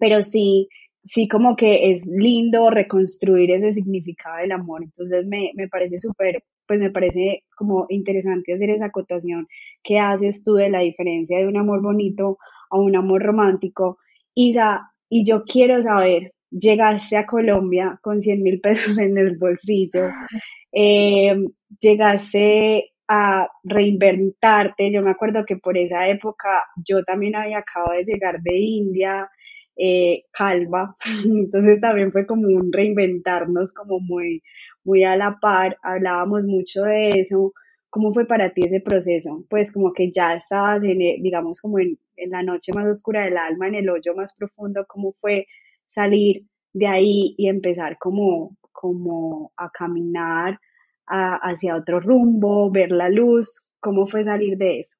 pero 0.00 0.22
sí, 0.22 0.68
sí 1.04 1.28
como 1.28 1.54
que 1.54 1.92
es 1.92 2.04
lindo 2.06 2.70
reconstruir 2.70 3.50
ese 3.52 3.72
significado 3.72 4.38
del 4.38 4.52
amor. 4.52 4.82
Entonces 4.82 5.26
me, 5.26 5.52
me 5.54 5.68
parece 5.68 5.98
súper, 5.98 6.42
pues 6.66 6.80
me 6.80 6.90
parece 6.90 7.44
como 7.56 7.86
interesante 7.88 8.54
hacer 8.54 8.70
esa 8.70 8.86
acotación 8.86 9.46
que 9.82 9.98
haces 9.98 10.44
tú 10.44 10.54
de 10.54 10.70
la 10.70 10.80
diferencia 10.80 11.38
de 11.38 11.46
un 11.46 11.56
amor 11.56 11.82
bonito 11.82 12.38
a 12.70 12.78
un 12.78 12.96
amor 12.96 13.22
romántico. 13.22 13.98
Isa, 14.34 14.92
y 15.08 15.24
yo 15.24 15.44
quiero 15.44 15.82
saber, 15.82 16.32
llegaste 16.50 17.16
a 17.16 17.26
Colombia 17.26 17.98
con 18.02 18.20
100 18.20 18.42
mil 18.42 18.60
pesos 18.60 18.98
en 18.98 19.16
el 19.18 19.36
bolsillo, 19.38 20.08
eh, 20.72 21.36
llegaste 21.80 22.92
a 23.08 23.48
reinventarte. 23.62 24.92
Yo 24.92 25.02
me 25.02 25.10
acuerdo 25.10 25.44
que 25.44 25.56
por 25.56 25.76
esa 25.76 26.08
época 26.08 26.64
yo 26.84 27.04
también 27.04 27.36
había 27.36 27.58
acabado 27.58 27.92
de 27.98 28.04
llegar 28.04 28.40
de 28.40 28.56
India, 28.56 29.28
eh, 29.76 30.24
calva, 30.30 30.96
entonces 31.24 31.80
también 31.80 32.12
fue 32.12 32.26
como 32.26 32.46
un 32.46 32.72
reinventarnos 32.72 33.74
como 33.74 33.98
muy, 33.98 34.42
muy 34.84 35.04
a 35.04 35.16
la 35.16 35.38
par, 35.40 35.78
hablábamos 35.82 36.46
mucho 36.46 36.82
de 36.82 37.10
eso. 37.20 37.52
¿Cómo 37.90 38.12
fue 38.12 38.26
para 38.26 38.52
ti 38.52 38.62
ese 38.64 38.80
proceso? 38.80 39.44
Pues 39.48 39.72
como 39.72 39.92
que 39.92 40.10
ya 40.10 40.34
estabas, 40.34 40.82
en, 40.82 40.98
digamos, 40.98 41.60
como 41.60 41.78
en, 41.78 41.98
en 42.16 42.30
la 42.30 42.42
noche 42.42 42.72
más 42.72 42.86
oscura 42.86 43.24
del 43.24 43.36
alma, 43.36 43.68
en 43.68 43.76
el 43.76 43.88
hoyo 43.88 44.14
más 44.14 44.34
profundo, 44.34 44.84
¿cómo 44.88 45.12
fue 45.20 45.46
salir 45.86 46.46
de 46.72 46.86
ahí 46.86 47.34
y 47.38 47.48
empezar 47.48 47.98
como, 47.98 48.56
como 48.72 49.52
a 49.56 49.70
caminar 49.70 50.58
hacia 51.06 51.76
otro 51.76 52.00
rumbo, 52.00 52.70
ver 52.70 52.90
la 52.90 53.08
luz? 53.08 53.68
¿Cómo 53.80 54.06
fue 54.06 54.24
salir 54.24 54.56
de 54.58 54.80
eso? 54.80 54.98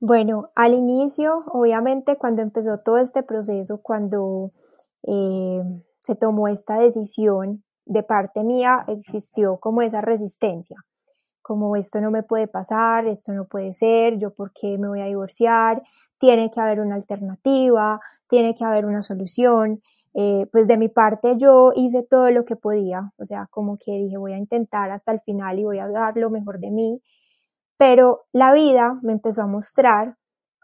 Bueno, 0.00 0.44
al 0.56 0.74
inicio, 0.74 1.44
obviamente, 1.52 2.16
cuando 2.16 2.42
empezó 2.42 2.80
todo 2.82 2.98
este 2.98 3.22
proceso, 3.22 3.80
cuando 3.82 4.52
eh, 5.06 5.62
se 6.00 6.16
tomó 6.16 6.48
esta 6.48 6.78
decisión 6.78 7.62
de 7.90 8.04
parte 8.04 8.44
mía, 8.44 8.84
existió 8.86 9.58
como 9.58 9.82
esa 9.82 10.00
resistencia, 10.00 10.76
como 11.42 11.74
esto 11.74 12.00
no 12.00 12.12
me 12.12 12.22
puede 12.22 12.46
pasar, 12.46 13.08
esto 13.08 13.32
no 13.32 13.46
puede 13.46 13.72
ser, 13.72 14.16
yo 14.16 14.32
por 14.32 14.52
qué 14.52 14.78
me 14.78 14.86
voy 14.86 15.00
a 15.00 15.06
divorciar, 15.06 15.82
tiene 16.16 16.52
que 16.52 16.60
haber 16.60 16.78
una 16.78 16.94
alternativa, 16.94 17.98
tiene 18.28 18.54
que 18.54 18.64
haber 18.64 18.86
una 18.86 19.02
solución. 19.02 19.82
Eh, 20.14 20.46
pues 20.52 20.68
de 20.68 20.76
mi 20.76 20.88
parte 20.88 21.36
yo 21.36 21.70
hice 21.74 22.04
todo 22.04 22.30
lo 22.30 22.44
que 22.44 22.56
podía, 22.56 23.12
o 23.16 23.24
sea, 23.24 23.48
como 23.50 23.76
que 23.76 23.92
dije 23.92 24.16
voy 24.16 24.32
a 24.32 24.38
intentar 24.38 24.90
hasta 24.90 25.12
el 25.12 25.20
final 25.20 25.58
y 25.58 25.64
voy 25.64 25.78
a 25.78 25.88
dar 25.88 26.16
lo 26.16 26.30
mejor 26.30 26.58
de 26.58 26.70
mí, 26.70 27.00
pero 27.76 28.22
la 28.32 28.52
vida 28.52 28.98
me 29.02 29.12
empezó 29.12 29.42
a 29.42 29.46
mostrar 29.46 30.16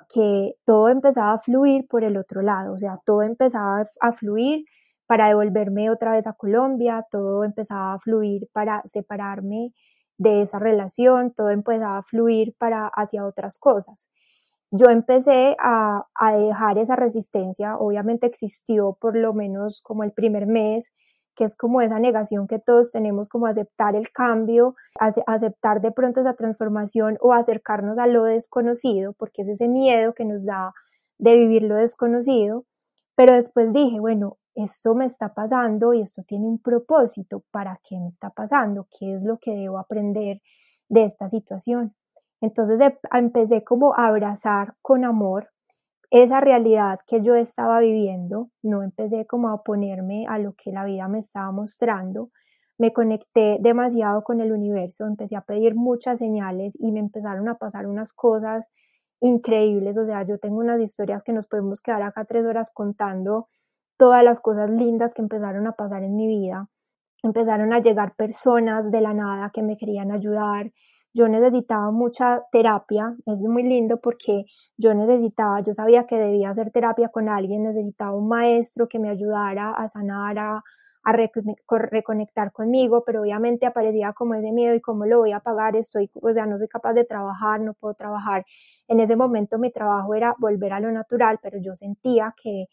que 0.08 0.54
todo 0.64 0.88
empezaba 0.88 1.32
a 1.32 1.38
fluir 1.38 1.86
por 1.88 2.04
el 2.04 2.16
otro 2.16 2.42
lado, 2.42 2.72
o 2.72 2.78
sea, 2.78 3.00
todo 3.04 3.22
empezaba 3.22 3.84
a 4.00 4.12
fluir 4.12 4.64
para 5.06 5.28
devolverme 5.28 5.90
otra 5.90 6.12
vez 6.12 6.26
a 6.26 6.34
Colombia, 6.34 7.06
todo 7.10 7.44
empezaba 7.44 7.94
a 7.94 7.98
fluir 7.98 8.48
para 8.52 8.82
separarme 8.84 9.72
de 10.18 10.42
esa 10.42 10.58
relación, 10.58 11.32
todo 11.32 11.50
empezaba 11.50 11.98
a 11.98 12.02
fluir 12.02 12.54
para 12.58 12.86
hacia 12.86 13.26
otras 13.26 13.58
cosas 13.58 14.08
yo 14.70 14.90
empecé 14.90 15.56
a, 15.58 16.06
dejar 16.36 16.78
esa 16.78 16.96
resistencia, 16.96 17.76
obviamente 17.78 18.26
existió 18.26 18.96
por 19.00 19.16
lo 19.16 19.32
menos 19.32 19.80
como 19.80 20.04
el 20.04 20.12
primer 20.12 20.46
mes, 20.46 20.92
que 21.34 21.44
es 21.44 21.56
como 21.56 21.82
esa 21.82 21.98
negación 22.00 22.46
que 22.46 22.58
todos 22.58 22.92
tenemos, 22.92 23.28
como 23.28 23.46
aceptar 23.46 23.94
el 23.94 24.10
cambio, 24.10 24.74
aceptar 24.98 25.80
de 25.80 25.92
pronto 25.92 26.20
esa 26.20 26.34
transformación 26.34 27.18
o 27.20 27.32
acercarnos 27.32 27.98
a 27.98 28.06
lo 28.06 28.24
desconocido, 28.24 29.12
porque 29.12 29.42
es 29.42 29.48
ese 29.48 29.68
miedo 29.68 30.14
que 30.14 30.24
nos 30.24 30.46
da 30.46 30.72
de 31.18 31.36
vivir 31.36 31.62
lo 31.62 31.76
desconocido. 31.76 32.64
Pero 33.14 33.34
después 33.34 33.72
dije, 33.72 34.00
bueno, 34.00 34.38
esto 34.56 34.94
me 34.94 35.04
está 35.04 35.34
pasando 35.34 35.92
y 35.92 36.00
esto 36.00 36.22
tiene 36.24 36.46
un 36.46 36.58
propósito, 36.58 37.44
¿para 37.50 37.78
qué 37.84 38.00
me 38.00 38.08
está 38.08 38.30
pasando? 38.30 38.88
¿Qué 38.98 39.14
es 39.14 39.22
lo 39.22 39.38
que 39.38 39.54
debo 39.54 39.78
aprender 39.78 40.40
de 40.88 41.04
esta 41.04 41.28
situación? 41.28 41.94
Entonces 42.40 42.80
empecé 43.12 43.64
como 43.64 43.94
a 43.94 44.06
abrazar 44.06 44.74
con 44.80 45.04
amor 45.04 45.50
esa 46.10 46.40
realidad 46.40 47.00
que 47.06 47.22
yo 47.22 47.34
estaba 47.34 47.80
viviendo, 47.80 48.50
no 48.62 48.82
empecé 48.82 49.26
como 49.26 49.48
a 49.48 49.54
oponerme 49.54 50.26
a 50.26 50.38
lo 50.38 50.54
que 50.54 50.72
la 50.72 50.84
vida 50.84 51.08
me 51.08 51.18
estaba 51.18 51.50
mostrando, 51.52 52.30
me 52.78 52.92
conecté 52.92 53.58
demasiado 53.60 54.22
con 54.22 54.40
el 54.40 54.52
universo, 54.52 55.04
empecé 55.06 55.36
a 55.36 55.42
pedir 55.42 55.74
muchas 55.74 56.18
señales 56.18 56.74
y 56.78 56.92
me 56.92 57.00
empezaron 57.00 57.48
a 57.48 57.56
pasar 57.58 57.86
unas 57.86 58.12
cosas 58.12 58.70
increíbles, 59.20 59.98
o 59.98 60.06
sea, 60.06 60.26
yo 60.26 60.38
tengo 60.38 60.58
unas 60.58 60.80
historias 60.80 61.22
que 61.22 61.32
nos 61.32 61.46
podemos 61.46 61.80
quedar 61.80 62.02
acá 62.02 62.24
tres 62.24 62.44
horas 62.44 62.70
contando 62.72 63.48
todas 63.96 64.22
las 64.24 64.40
cosas 64.40 64.70
lindas 64.70 65.14
que 65.14 65.22
empezaron 65.22 65.66
a 65.66 65.72
pasar 65.72 66.02
en 66.02 66.16
mi 66.16 66.26
vida. 66.26 66.68
Empezaron 67.22 67.72
a 67.72 67.80
llegar 67.80 68.14
personas 68.16 68.90
de 68.90 69.00
la 69.00 69.14
nada 69.14 69.50
que 69.52 69.62
me 69.62 69.76
querían 69.76 70.12
ayudar, 70.12 70.70
yo 71.16 71.28
necesitaba 71.28 71.90
mucha 71.92 72.42
terapia, 72.52 73.16
es 73.24 73.40
muy 73.40 73.62
lindo 73.62 73.98
porque 73.98 74.44
yo 74.76 74.92
necesitaba, 74.92 75.62
yo 75.62 75.72
sabía 75.72 76.04
que 76.04 76.18
debía 76.18 76.50
hacer 76.50 76.70
terapia 76.70 77.08
con 77.08 77.30
alguien, 77.30 77.62
necesitaba 77.62 78.14
un 78.14 78.28
maestro 78.28 78.86
que 78.86 78.98
me 78.98 79.08
ayudara 79.08 79.70
a 79.70 79.88
sanar, 79.88 80.38
a, 80.38 80.62
reconectar 81.90 82.52
conmigo, 82.52 83.02
pero 83.06 83.22
obviamente 83.22 83.64
aparecía 83.64 84.12
como 84.12 84.34
ese 84.34 84.52
miedo 84.52 84.74
y 84.74 84.80
cómo 84.82 85.06
lo 85.06 85.20
voy 85.20 85.32
a 85.32 85.40
pagar, 85.40 85.74
estoy, 85.76 86.10
o 86.20 86.30
sea, 86.32 86.44
no 86.44 86.58
soy 86.58 86.68
capaz 86.68 86.92
de 86.92 87.04
trabajar, 87.04 87.60
no 87.62 87.72
puedo 87.72 87.94
trabajar. 87.94 88.44
En 88.86 89.00
ese 89.00 89.16
momento 89.16 89.58
mi 89.58 89.70
trabajo 89.70 90.14
era 90.14 90.34
volver 90.38 90.74
a 90.74 90.80
lo 90.80 90.92
natural, 90.92 91.38
pero 91.40 91.58
yo 91.62 91.76
sentía 91.76 92.34
que 92.36 92.66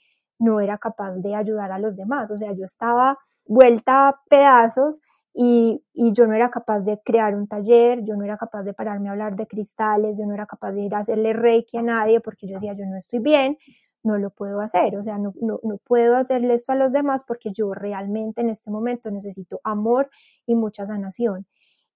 no 0.44 0.60
era 0.60 0.78
capaz 0.78 1.20
de 1.22 1.36
ayudar 1.36 1.72
a 1.72 1.80
los 1.80 1.96
demás, 1.96 2.30
o 2.32 2.38
sea, 2.38 2.52
yo 2.54 2.66
estaba 2.66 3.18
vuelta 3.46 4.10
a 4.10 4.22
pedazos 4.30 5.02
y, 5.34 5.84
y, 5.94 6.14
yo 6.14 6.28
no 6.28 6.36
era 6.36 6.50
capaz 6.50 6.84
de 6.84 7.00
crear 7.04 7.34
un 7.36 7.48
taller, 7.48 8.04
yo 8.04 8.16
no 8.16 8.24
era 8.24 8.38
capaz 8.38 8.64
de 8.64 8.74
pararme 8.74 9.10
a 9.10 9.14
hablar 9.14 9.36
de 9.36 9.48
cristales, 9.48 10.18
yo 10.18 10.26
no 10.26 10.34
era 10.34 10.46
capaz 10.46 10.74
de 10.74 10.84
ir 10.84 10.94
a 10.94 11.00
hacerle 11.00 11.34
reiki 11.34 11.78
a 11.78 11.82
nadie 11.82 12.20
porque 12.20 12.48
yo 12.48 12.56
decía, 12.56 12.74
yo 12.74 12.86
no 12.86 12.98
estoy 12.98 13.20
bien, 13.20 13.58
no 14.04 14.18
lo 14.18 14.30
puedo 14.30 14.60
hacer, 14.60 14.96
o 14.98 15.02
sea, 15.02 15.18
no, 15.18 15.34
no, 15.42 15.60
no 15.64 15.78
puedo 15.78 16.16
hacerle 16.16 16.54
esto 16.56 16.74
a 16.74 16.76
los 16.76 16.92
demás 16.92 17.24
porque 17.24 17.52
yo 17.52 17.74
realmente 17.74 18.42
en 18.42 18.50
este 18.50 18.70
momento 18.70 19.10
necesito 19.10 19.60
amor 19.64 20.10
y 20.46 20.56
mucha 20.56 20.86
sanación. 20.86 21.48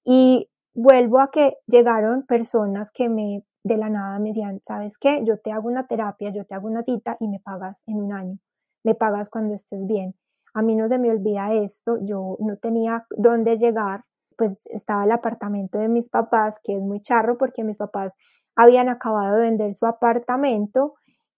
Y 0.04 0.50
vuelvo 0.74 1.20
a 1.20 1.32
que 1.32 1.58
llegaron 1.68 2.24
personas 2.26 2.92
que 2.92 3.10
me 3.10 3.44
de 3.64 3.78
la 3.78 3.90
nada 3.90 4.20
me 4.20 4.30
decían, 4.30 4.60
¿sabes 4.64 4.98
qué? 4.98 5.22
Yo 5.24 5.40
te 5.40 5.52
hago 5.52 5.68
una 5.68 5.88
terapia, 5.88 6.32
yo 6.32 6.46
te 6.46 6.56
hago 6.56 6.68
una 6.68 6.82
cita 6.82 7.18
y 7.20 7.28
me 7.28 7.40
pagas 7.40 7.84
en 7.88 7.98
un 7.98 8.14
año, 8.14 8.40
me 8.84 8.96
pagas 8.96 9.30
cuando 9.30 9.56
estés 9.56 9.86
bien 9.86 10.16
a 10.58 10.64
mí 10.64 10.76
no 10.76 10.88
se 10.88 10.98
me 10.98 11.12
olvida 11.12 11.54
esto, 11.54 12.00
yo 12.02 12.36
no 12.40 12.58
tenía 12.58 13.06
dónde 13.16 13.58
llegar, 13.58 14.06
pues 14.36 14.66
estaba 14.72 15.04
el 15.04 15.12
apartamento 15.12 15.78
de 15.78 15.88
mis 15.88 16.10
papás, 16.10 16.60
que 16.64 16.74
es 16.74 16.82
muy 16.82 17.00
charro 17.00 17.38
porque 17.38 17.64
mis 17.64 17.78
papás 17.78 18.16
habían 18.56 18.90
acabado 18.90 19.36
de 19.36 19.42
vender 19.44 19.76
su 19.76 19.86
apartamento 19.86 20.96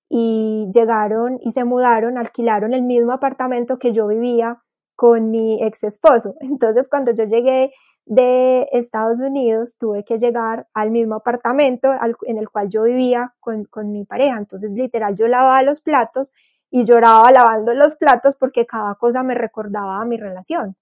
y 0.07 0.69
llegaron 0.73 1.37
y 1.41 1.51
se 1.51 1.65
mudaron, 1.65 2.17
alquilaron 2.17 2.73
el 2.73 2.83
mismo 2.83 3.11
apartamento 3.11 3.77
que 3.77 3.91
yo 3.91 4.07
vivía 4.07 4.63
con 4.99 5.31
mi 5.31 5.63
ex 5.63 5.83
esposo. 5.83 6.35
Entonces, 6.41 6.89
cuando 6.89 7.13
yo 7.13 7.23
llegué 7.23 7.71
de 8.05 8.67
Estados 8.73 9.21
Unidos, 9.21 9.77
tuve 9.77 10.03
que 10.03 10.17
llegar 10.17 10.67
al 10.73 10.91
mismo 10.91 11.15
apartamento 11.15 11.93
en 12.23 12.37
el 12.37 12.49
cual 12.49 12.67
yo 12.67 12.83
vivía 12.83 13.33
con, 13.39 13.63
con 13.63 13.93
mi 13.93 14.03
pareja. 14.03 14.37
Entonces, 14.37 14.71
literal, 14.71 15.15
yo 15.15 15.29
lavaba 15.29 15.63
los 15.63 15.79
platos 15.79 16.33
y 16.69 16.83
lloraba 16.83 17.31
lavando 17.31 17.73
los 17.75 17.95
platos 17.95 18.35
porque 18.35 18.65
cada 18.65 18.95
cosa 18.95 19.23
me 19.23 19.35
recordaba 19.35 20.01
a 20.01 20.05
mi 20.05 20.17
relación. 20.17 20.75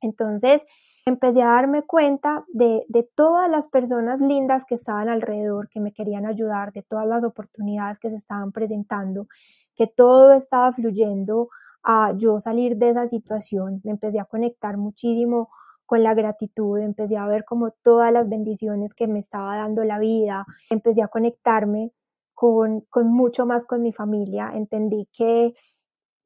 Entonces, 0.00 0.64
empecé 1.04 1.42
a 1.42 1.48
darme 1.48 1.82
cuenta 1.82 2.44
de, 2.52 2.84
de, 2.86 3.02
todas 3.02 3.50
las 3.50 3.66
personas 3.66 4.20
lindas 4.20 4.64
que 4.64 4.76
estaban 4.76 5.08
alrededor, 5.08 5.68
que 5.68 5.80
me 5.80 5.92
querían 5.92 6.24
ayudar, 6.24 6.72
de 6.72 6.84
todas 6.84 7.06
las 7.08 7.24
oportunidades 7.24 7.98
que 7.98 8.10
se 8.10 8.16
estaban 8.16 8.52
presentando, 8.52 9.26
que 9.74 9.88
todo 9.88 10.34
estaba 10.34 10.72
fluyendo 10.72 11.48
a 11.82 12.12
yo 12.16 12.40
salir 12.40 12.76
de 12.76 12.90
esa 12.90 13.06
situación. 13.06 13.80
Me 13.84 13.92
empecé 13.92 14.20
a 14.20 14.24
conectar 14.24 14.76
muchísimo 14.76 15.48
con 15.86 16.02
la 16.02 16.14
gratitud, 16.14 16.78
empecé 16.78 17.16
a 17.16 17.26
ver 17.26 17.44
como 17.44 17.72
todas 17.72 18.12
las 18.12 18.28
bendiciones 18.28 18.94
que 18.94 19.08
me 19.08 19.18
estaba 19.18 19.56
dando 19.56 19.84
la 19.84 19.98
vida, 19.98 20.46
empecé 20.70 21.02
a 21.02 21.08
conectarme 21.08 21.92
con, 22.32 22.82
con 22.90 23.12
mucho 23.12 23.44
más 23.44 23.64
con 23.64 23.82
mi 23.82 23.92
familia, 23.92 24.52
entendí 24.54 25.08
que 25.12 25.54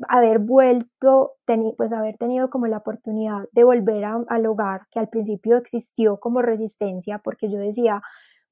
haber 0.09 0.39
vuelto, 0.39 1.37
pues 1.77 1.93
haber 1.93 2.19
tenido 2.19 2.51
como 2.51 2.67
la 2.67 2.79
oportunidad 2.79 3.45
de 3.53 3.65
volver 3.65 4.05
al 4.05 4.47
hogar 4.47 4.83
que 4.91 4.99
al 4.99 5.09
principio 5.09 5.57
existió 5.57 6.19
como 6.19 6.43
resistencia, 6.43 7.19
porque 7.19 7.51
yo 7.51 7.59
decía, 7.59 8.03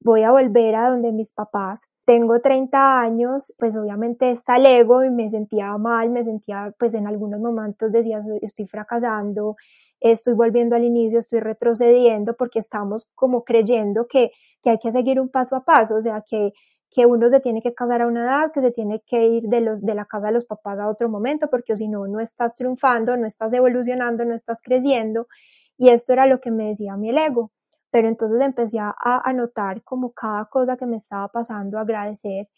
voy 0.03 0.23
a 0.23 0.31
volver 0.31 0.75
a 0.75 0.89
donde 0.89 1.11
mis 1.13 1.33
papás, 1.33 1.87
tengo 2.05 2.39
30 2.39 3.01
años, 3.01 3.53
pues 3.57 3.75
obviamente 3.77 4.31
está 4.31 4.57
el 4.57 4.65
ego 4.65 5.03
y 5.03 5.09
me 5.09 5.29
sentía 5.29 5.77
mal, 5.77 6.09
me 6.09 6.23
sentía, 6.23 6.73
pues 6.77 6.93
en 6.93 7.07
algunos 7.07 7.39
momentos 7.39 7.91
decía, 7.91 8.21
estoy 8.41 8.67
fracasando, 8.67 9.55
estoy 10.01 10.33
volviendo 10.33 10.75
al 10.75 10.83
inicio, 10.83 11.19
estoy 11.19 11.39
retrocediendo, 11.39 12.35
porque 12.35 12.59
estamos 12.59 13.09
como 13.15 13.43
creyendo 13.45 14.05
que, 14.07 14.31
que 14.61 14.71
hay 14.71 14.77
que 14.79 14.91
seguir 14.91 15.19
un 15.19 15.29
paso 15.29 15.55
a 15.55 15.63
paso, 15.63 15.95
o 15.95 16.01
sea, 16.01 16.21
que, 16.29 16.51
que 16.91 17.05
uno 17.05 17.29
se 17.29 17.39
tiene 17.39 17.61
que 17.61 17.73
casar 17.73 18.01
a 18.01 18.07
una 18.07 18.23
edad, 18.23 18.51
que 18.53 18.59
se 18.59 18.71
tiene 18.71 19.01
que 19.07 19.25
ir 19.27 19.43
de, 19.43 19.61
los, 19.61 19.81
de 19.81 19.95
la 19.95 20.05
casa 20.05 20.27
de 20.27 20.33
los 20.33 20.45
papás 20.45 20.77
a 20.79 20.89
otro 20.89 21.07
momento, 21.07 21.49
porque 21.49 21.77
si 21.77 21.87
no, 21.87 22.05
no 22.07 22.19
estás 22.19 22.53
triunfando, 22.55 23.15
no 23.15 23.25
estás 23.25 23.53
evolucionando, 23.53 24.25
no 24.25 24.35
estás 24.35 24.59
creciendo. 24.61 25.27
Y 25.77 25.89
esto 25.89 26.13
era 26.13 26.27
lo 26.27 26.39
que 26.39 26.51
me 26.51 26.67
decía 26.67 26.97
mi 26.97 27.09
ego. 27.17 27.51
Pero 27.93 28.09
entonces 28.09 28.41
empecé 28.41 28.79
a 28.81 28.93
anotar 29.29 29.83
como 29.85 30.13
cada 30.13 30.47
cosa 30.47 30.77
que 30.77 30.87
me 30.87 30.97
estaba 30.97 31.29
pasando, 31.29 31.79
agradecer. 31.79 32.49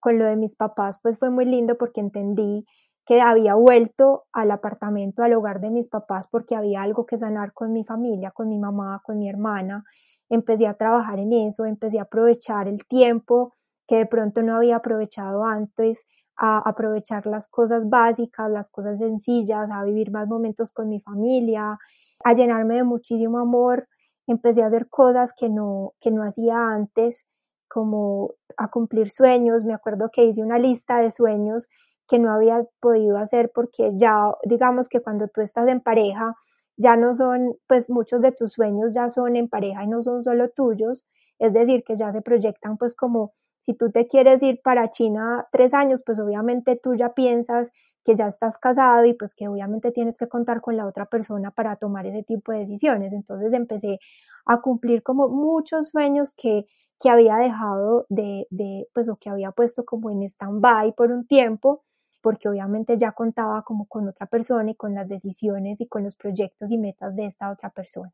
Con 0.00 0.18
lo 0.18 0.24
de 0.26 0.36
mis 0.36 0.56
papás, 0.56 1.00
pues 1.02 1.18
fue 1.18 1.30
muy 1.30 1.44
lindo 1.46 1.76
porque 1.78 2.00
entendí 2.00 2.64
que 3.06 3.20
había 3.20 3.54
vuelto 3.56 4.24
al 4.32 4.50
apartamento, 4.52 5.22
al 5.24 5.34
hogar 5.34 5.60
de 5.60 5.70
mis 5.70 5.88
papás, 5.88 6.28
porque 6.30 6.56
había 6.56 6.82
algo 6.82 7.06
que 7.06 7.18
sanar 7.18 7.52
con 7.54 7.72
mi 7.72 7.84
familia, 7.84 8.30
con 8.32 8.48
mi 8.48 8.58
mamá, 8.58 9.02
con 9.04 9.18
mi 9.18 9.28
hermana. 9.28 9.84
Empecé 10.30 10.66
a 10.68 10.74
trabajar 10.74 11.18
en 11.18 11.32
eso, 11.32 11.64
empecé 11.66 11.98
a 11.98 12.02
aprovechar 12.04 12.68
el 12.68 12.86
tiempo 12.86 13.54
que 13.88 13.96
de 13.98 14.06
pronto 14.06 14.42
no 14.42 14.56
había 14.56 14.76
aprovechado 14.76 15.44
antes, 15.44 16.06
a 16.36 16.58
aprovechar 16.68 17.26
las 17.26 17.48
cosas 17.48 17.88
básicas, 17.88 18.50
las 18.50 18.70
cosas 18.70 18.98
sencillas, 18.98 19.68
a 19.72 19.84
vivir 19.84 20.10
más 20.12 20.28
momentos 20.28 20.72
con 20.72 20.88
mi 20.88 21.00
familia, 21.00 21.78
a 22.24 22.32
llenarme 22.34 22.76
de 22.76 22.84
muchísimo 22.84 23.38
amor. 23.38 23.84
Empecé 24.26 24.62
a 24.62 24.66
hacer 24.66 24.88
cosas 24.88 25.32
que 25.32 25.48
no, 25.50 25.94
que 26.00 26.10
no 26.10 26.22
hacía 26.22 26.56
antes, 26.68 27.26
como 27.68 28.34
a 28.56 28.68
cumplir 28.70 29.10
sueños. 29.10 29.64
Me 29.64 29.74
acuerdo 29.74 30.10
que 30.12 30.24
hice 30.24 30.42
una 30.42 30.58
lista 30.58 30.98
de 31.00 31.10
sueños 31.10 31.68
que 32.08 32.18
no 32.18 32.30
había 32.30 32.64
podido 32.80 33.16
hacer 33.16 33.50
porque 33.54 33.92
ya, 33.96 34.26
digamos 34.44 34.88
que 34.88 35.00
cuando 35.00 35.28
tú 35.28 35.40
estás 35.40 35.68
en 35.68 35.80
pareja, 35.80 36.34
ya 36.76 36.96
no 36.96 37.14
son, 37.14 37.56
pues 37.66 37.90
muchos 37.90 38.20
de 38.22 38.32
tus 38.32 38.52
sueños 38.52 38.94
ya 38.94 39.08
son 39.08 39.36
en 39.36 39.48
pareja 39.48 39.84
y 39.84 39.88
no 39.88 40.02
son 40.02 40.22
solo 40.22 40.48
tuyos, 40.50 41.06
es 41.38 41.52
decir, 41.52 41.82
que 41.84 41.96
ya 41.96 42.12
se 42.12 42.22
proyectan 42.22 42.76
pues 42.78 42.94
como 42.94 43.32
si 43.60 43.74
tú 43.74 43.90
te 43.90 44.06
quieres 44.06 44.42
ir 44.42 44.60
para 44.62 44.90
China 44.90 45.46
tres 45.52 45.72
años, 45.74 46.02
pues 46.04 46.18
obviamente 46.18 46.76
tú 46.82 46.94
ya 46.94 47.14
piensas 47.14 47.70
que 48.04 48.14
ya 48.14 48.28
estás 48.28 48.58
casado 48.58 49.04
y 49.06 49.14
pues 49.14 49.34
que 49.34 49.48
obviamente 49.48 49.90
tienes 49.92 50.18
que 50.18 50.28
contar 50.28 50.60
con 50.60 50.76
la 50.76 50.86
otra 50.86 51.06
persona 51.06 51.50
para 51.50 51.76
tomar 51.76 52.06
ese 52.06 52.22
tipo 52.22 52.52
de 52.52 52.60
decisiones. 52.60 53.12
Entonces 53.12 53.52
empecé 53.52 53.98
a 54.46 54.60
cumplir 54.60 55.02
como 55.02 55.28
muchos 55.28 55.88
sueños 55.88 56.34
que, 56.36 56.66
que 57.00 57.10
había 57.10 57.36
dejado 57.36 58.06
de, 58.10 58.46
de, 58.50 58.88
pues 58.92 59.08
o 59.08 59.16
que 59.16 59.30
había 59.30 59.52
puesto 59.52 59.84
como 59.84 60.10
en 60.10 60.22
stand-by 60.22 60.92
por 60.92 61.10
un 61.10 61.26
tiempo, 61.26 61.82
porque 62.20 62.48
obviamente 62.48 62.98
ya 62.98 63.12
contaba 63.12 63.62
como 63.62 63.86
con 63.86 64.08
otra 64.08 64.26
persona 64.26 64.70
y 64.70 64.74
con 64.74 64.94
las 64.94 65.08
decisiones 65.08 65.80
y 65.80 65.88
con 65.88 66.04
los 66.04 66.16
proyectos 66.16 66.70
y 66.70 66.78
metas 66.78 67.16
de 67.16 67.26
esta 67.26 67.50
otra 67.50 67.70
persona. 67.70 68.12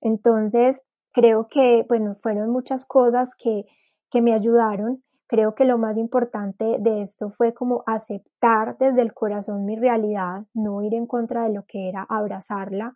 Entonces, 0.00 0.82
creo 1.12 1.48
que, 1.48 1.84
bueno, 1.88 2.16
fueron 2.20 2.50
muchas 2.50 2.86
cosas 2.86 3.34
que, 3.34 3.66
que 4.10 4.20
me 4.20 4.34
ayudaron. 4.34 5.02
Creo 5.32 5.54
que 5.54 5.64
lo 5.64 5.78
más 5.78 5.96
importante 5.96 6.76
de 6.78 7.00
esto 7.00 7.30
fue 7.30 7.54
como 7.54 7.84
aceptar 7.86 8.76
desde 8.76 9.00
el 9.00 9.14
corazón 9.14 9.64
mi 9.64 9.76
realidad, 9.76 10.44
no 10.52 10.82
ir 10.82 10.92
en 10.92 11.06
contra 11.06 11.44
de 11.44 11.54
lo 11.54 11.64
que 11.64 11.88
era, 11.88 12.06
abrazarla, 12.06 12.92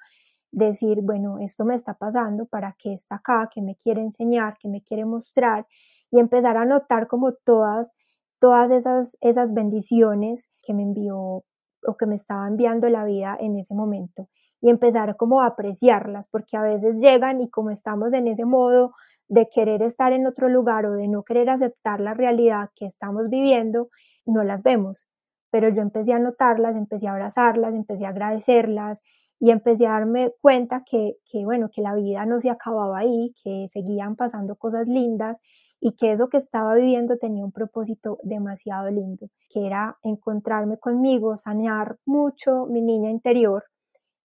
decir, 0.53 1.01
bueno, 1.01 1.39
esto 1.39 1.65
me 1.65 1.75
está 1.75 1.95
pasando, 1.95 2.45
¿para 2.45 2.77
qué 2.79 2.93
está 2.93 3.15
acá? 3.15 3.49
¿Qué 3.51 3.63
me 3.63 3.75
quiere 3.75 4.03
enseñar? 4.03 4.59
¿Qué 4.61 4.69
me 4.69 4.83
quiere 4.83 5.07
mostrar? 5.07 5.67
Y 6.11 6.19
empezar 6.19 6.59
a 6.59 6.67
notar 6.67 7.07
como 7.07 7.33
todas, 7.33 7.95
todas 8.39 8.71
esas, 8.71 9.17
esas 9.23 9.55
bendiciones 9.55 10.53
que 10.61 10.75
me 10.75 10.83
envió 10.83 11.19
o 11.19 11.97
que 11.99 12.05
me 12.05 12.17
estaba 12.17 12.47
enviando 12.49 12.91
la 12.91 13.07
vida 13.07 13.35
en 13.41 13.57
ese 13.57 13.75
momento 13.75 14.29
y 14.61 14.69
empezar 14.69 15.17
como 15.17 15.41
a 15.41 15.47
apreciarlas, 15.47 16.29
porque 16.29 16.59
a 16.59 16.63
veces 16.63 17.01
llegan 17.01 17.41
y 17.41 17.49
como 17.49 17.71
estamos 17.71 18.13
en 18.13 18.27
ese 18.27 18.45
modo 18.45 18.93
de 19.29 19.49
querer 19.49 19.83
estar 19.83 20.13
en 20.13 20.27
otro 20.27 20.49
lugar 20.49 20.87
o 20.87 20.93
de 20.93 21.09
no 21.09 21.23
querer 21.23 21.51
aceptar 21.51 22.01
la 22.01 22.15
realidad 22.15 22.71
que 22.75 22.87
estamos 22.87 23.29
viviendo, 23.29 23.89
no 24.25 24.45
las 24.45 24.63
vemos. 24.63 25.07
Pero 25.51 25.69
yo 25.69 25.83
empecé 25.83 26.13
a 26.13 26.19
notarlas, 26.19 26.77
empecé 26.77 27.09
a 27.09 27.13
abrazarlas, 27.13 27.75
empecé 27.75 28.07
a 28.07 28.11
agradecerlas 28.11 29.01
y 29.39 29.51
empecé 29.51 29.87
a 29.87 29.93
darme 29.93 30.33
cuenta 30.41 30.83
que, 30.85 31.15
que, 31.31 31.45
bueno, 31.45 31.69
que 31.73 31.83
la 31.83 31.95
vida 31.95 32.27
no 32.27 32.41
se 32.41 32.51
acababa 32.51 32.99
ahí, 32.99 33.35
que 33.43 33.67
seguían 33.69 34.17
pasando 34.17 34.57
cosas 34.57 34.87
lindas 34.87 35.39
y 35.81 35.93
que 35.93 36.13
eso 36.13 36.29
que 36.29 36.39
estaba 36.39 36.75
viviendo 36.75 37.19
tenía 37.19 37.45
un 37.45 37.53
propósito 37.53 38.19
demasiado 38.23 38.91
lindo, 38.91 39.29
que 39.51 39.67
era 39.67 39.99
encontrarme 40.03 40.79
conmigo, 40.79 41.37
sanear 41.37 41.99
mucho 42.07 42.67
mi 42.67 42.81
niña 42.81 43.11
interior 43.11 43.65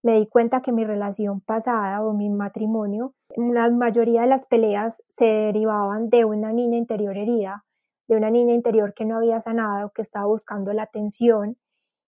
me 0.04 0.14
di 0.16 0.28
cuenta 0.28 0.62
que 0.62 0.72
mi 0.72 0.84
relación 0.84 1.42
pasada 1.42 2.04
o 2.04 2.14
mi 2.14 2.30
matrimonio, 2.30 3.14
la 3.36 3.70
mayoría 3.70 4.22
de 4.22 4.28
las 4.28 4.48
peleas 4.48 5.04
se 5.08 5.26
derivaban 5.26 6.10
de 6.10 6.26
una 6.26 6.52
niña 6.52 6.78
interior 6.78 7.18
herida, 7.18 7.66
de 8.08 8.18
una 8.18 8.30
niña 8.30 8.54
interior 8.54 8.94
que 8.94 9.06
no 9.06 9.18
había 9.18 9.40
sanado, 9.42 9.92
que 9.92 10.02
estaba 10.02 10.26
buscando 10.26 10.74
la 10.74 10.84
atención 10.84 11.58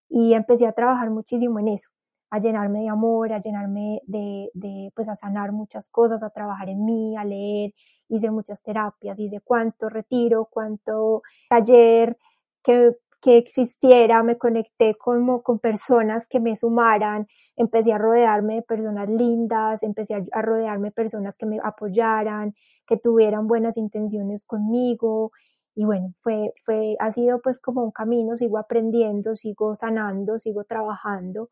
y 0.09 0.33
empecé 0.33 0.65
a 0.67 0.73
trabajar 0.73 1.11
muchísimo 1.11 1.59
en 1.59 1.69
eso, 1.69 1.89
a 2.29 2.39
llenarme 2.39 2.81
de 2.81 2.89
amor, 2.89 3.31
a 3.31 3.39
llenarme 3.39 4.01
de, 4.05 4.91
pues 4.95 5.07
a 5.07 5.15
sanar 5.15 5.51
muchas 5.51 5.87
cosas, 5.89 6.23
a 6.23 6.31
trabajar 6.31 6.69
en 6.69 6.83
mí, 6.83 7.15
a 7.15 7.23
leer, 7.23 7.73
hice 8.09 8.31
muchas 8.31 8.61
terapias, 8.63 9.17
hice 9.19 9.39
cuánto 9.41 9.89
retiro, 9.89 10.47
cuánto 10.51 11.21
taller, 11.49 12.17
que 12.63 12.97
que 13.23 13.37
existiera, 13.37 14.21
me 14.21 14.37
conecté 14.37 14.95
como 14.95 15.43
con 15.43 15.57
personas 15.57 16.27
que 16.27 16.41
me 16.41 16.57
sumaran, 16.57 17.25
empecé 17.55 17.93
a 17.93 17.97
rodearme 17.97 18.55
de 18.55 18.61
personas 18.63 19.07
lindas, 19.09 19.81
empecé 19.81 20.15
a, 20.29 20.41
rodearme 20.41 20.89
de 20.89 20.91
personas 20.91 21.37
que 21.37 21.45
me 21.45 21.57
apoyaran, 21.63 22.53
que 22.85 22.97
tuvieran 22.97 23.47
buenas 23.47 23.77
intenciones 23.77 24.43
conmigo. 24.43 25.31
Y 25.73 25.85
bueno, 25.85 26.13
fue, 26.19 26.53
fue, 26.65 26.97
ha 26.99 27.13
sido 27.13 27.41
pues 27.41 27.61
como 27.61 27.81
un 27.85 27.91
camino, 27.91 28.35
sigo 28.35 28.57
aprendiendo, 28.57 29.37
sigo 29.37 29.73
sanando, 29.73 30.37
sigo 30.37 30.65
trabajando, 30.65 31.49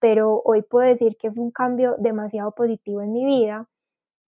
pero 0.00 0.42
hoy 0.44 0.62
puedo 0.62 0.88
decir 0.88 1.16
que 1.16 1.30
fue 1.30 1.44
un 1.44 1.52
cambio 1.52 1.94
demasiado 2.00 2.52
positivo 2.52 3.00
en 3.00 3.12
mi 3.12 3.24
vida 3.24 3.68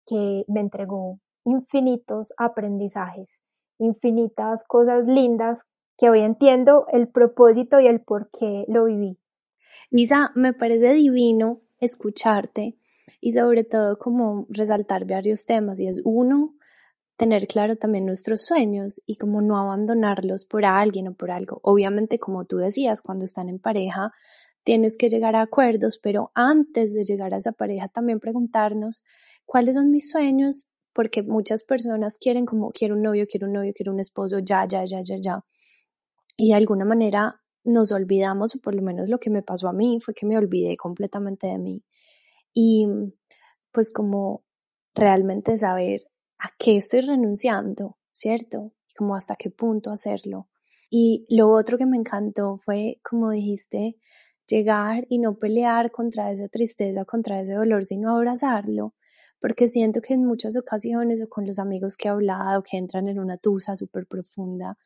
que 0.06 0.44
me 0.46 0.60
entregó 0.60 1.20
infinitos 1.44 2.34
aprendizajes, 2.36 3.40
infinitas 3.78 4.64
cosas 4.64 5.06
lindas 5.06 5.64
que 5.96 6.10
hoy 6.10 6.20
entiendo 6.20 6.86
el 6.92 7.08
propósito 7.08 7.80
y 7.80 7.86
el 7.86 8.00
por 8.00 8.30
qué 8.30 8.64
lo 8.68 8.84
viví. 8.84 9.18
Lisa, 9.90 10.32
me 10.34 10.52
parece 10.52 10.94
divino 10.94 11.60
escucharte 11.78 12.78
y 13.20 13.32
sobre 13.32 13.64
todo 13.64 13.98
como 13.98 14.46
resaltar 14.48 15.04
varios 15.06 15.44
temas 15.44 15.78
y 15.80 15.86
es 15.86 16.00
uno, 16.04 16.54
tener 17.16 17.46
claro 17.46 17.76
también 17.76 18.06
nuestros 18.06 18.42
sueños 18.42 19.02
y 19.06 19.16
como 19.16 19.42
no 19.42 19.58
abandonarlos 19.58 20.44
por 20.44 20.64
alguien 20.64 21.08
o 21.08 21.14
por 21.14 21.30
algo. 21.30 21.60
Obviamente, 21.62 22.18
como 22.18 22.46
tú 22.46 22.56
decías, 22.56 23.02
cuando 23.02 23.24
están 23.24 23.48
en 23.48 23.58
pareja, 23.58 24.12
tienes 24.64 24.96
que 24.96 25.10
llegar 25.10 25.36
a 25.36 25.42
acuerdos, 25.42 25.98
pero 26.02 26.32
antes 26.34 26.94
de 26.94 27.04
llegar 27.04 27.34
a 27.34 27.36
esa 27.36 27.52
pareja 27.52 27.88
también 27.88 28.18
preguntarnos 28.18 29.02
cuáles 29.44 29.74
son 29.74 29.90
mis 29.90 30.10
sueños, 30.10 30.68
porque 30.94 31.22
muchas 31.22 31.64
personas 31.64 32.18
quieren 32.18 32.46
como 32.46 32.70
quiero 32.70 32.94
un 32.94 33.02
novio, 33.02 33.26
quiero 33.28 33.46
un 33.46 33.52
novio, 33.52 33.72
quiero 33.74 33.92
un 33.92 34.00
esposo, 34.00 34.38
ya, 34.38 34.66
ya, 34.66 34.84
ya, 34.84 35.02
ya, 35.02 35.16
ya 35.20 35.44
y 36.36 36.50
de 36.50 36.54
alguna 36.54 36.84
manera 36.84 37.40
nos 37.64 37.92
olvidamos, 37.92 38.54
o 38.54 38.60
por 38.60 38.74
lo 38.74 38.82
menos 38.82 39.08
lo 39.08 39.18
que 39.18 39.30
me 39.30 39.42
pasó 39.42 39.68
a 39.68 39.72
mí 39.72 39.98
fue 40.00 40.14
que 40.14 40.26
me 40.26 40.36
olvidé 40.36 40.76
completamente 40.76 41.46
de 41.46 41.58
mí. 41.58 41.84
Y 42.52 42.86
pues 43.70 43.92
como 43.92 44.44
realmente 44.94 45.56
saber 45.58 46.02
a 46.38 46.48
qué 46.58 46.76
estoy 46.76 47.00
renunciando, 47.02 47.98
¿cierto? 48.12 48.72
Como 48.96 49.14
hasta 49.14 49.36
qué 49.36 49.50
punto 49.50 49.90
hacerlo. 49.90 50.48
Y 50.90 51.24
lo 51.30 51.50
otro 51.50 51.78
que 51.78 51.86
me 51.86 51.96
encantó 51.96 52.58
fue, 52.58 53.00
como 53.02 53.30
dijiste, 53.30 53.96
llegar 54.46 55.06
y 55.08 55.18
no 55.18 55.38
pelear 55.38 55.90
contra 55.90 56.30
esa 56.30 56.48
tristeza, 56.48 57.04
contra 57.04 57.40
ese 57.40 57.54
dolor, 57.54 57.84
sino 57.86 58.14
abrazarlo, 58.14 58.94
porque 59.40 59.68
siento 59.68 60.02
que 60.02 60.14
en 60.14 60.26
muchas 60.26 60.56
ocasiones 60.56 61.22
o 61.22 61.28
con 61.28 61.46
los 61.46 61.58
amigos 61.58 61.96
que 61.96 62.08
he 62.08 62.10
hablado, 62.10 62.62
que 62.62 62.76
entran 62.76 63.08
en 63.08 63.18
una 63.18 63.38
tusa 63.38 63.76
súper 63.76 64.06
profunda, 64.06 64.76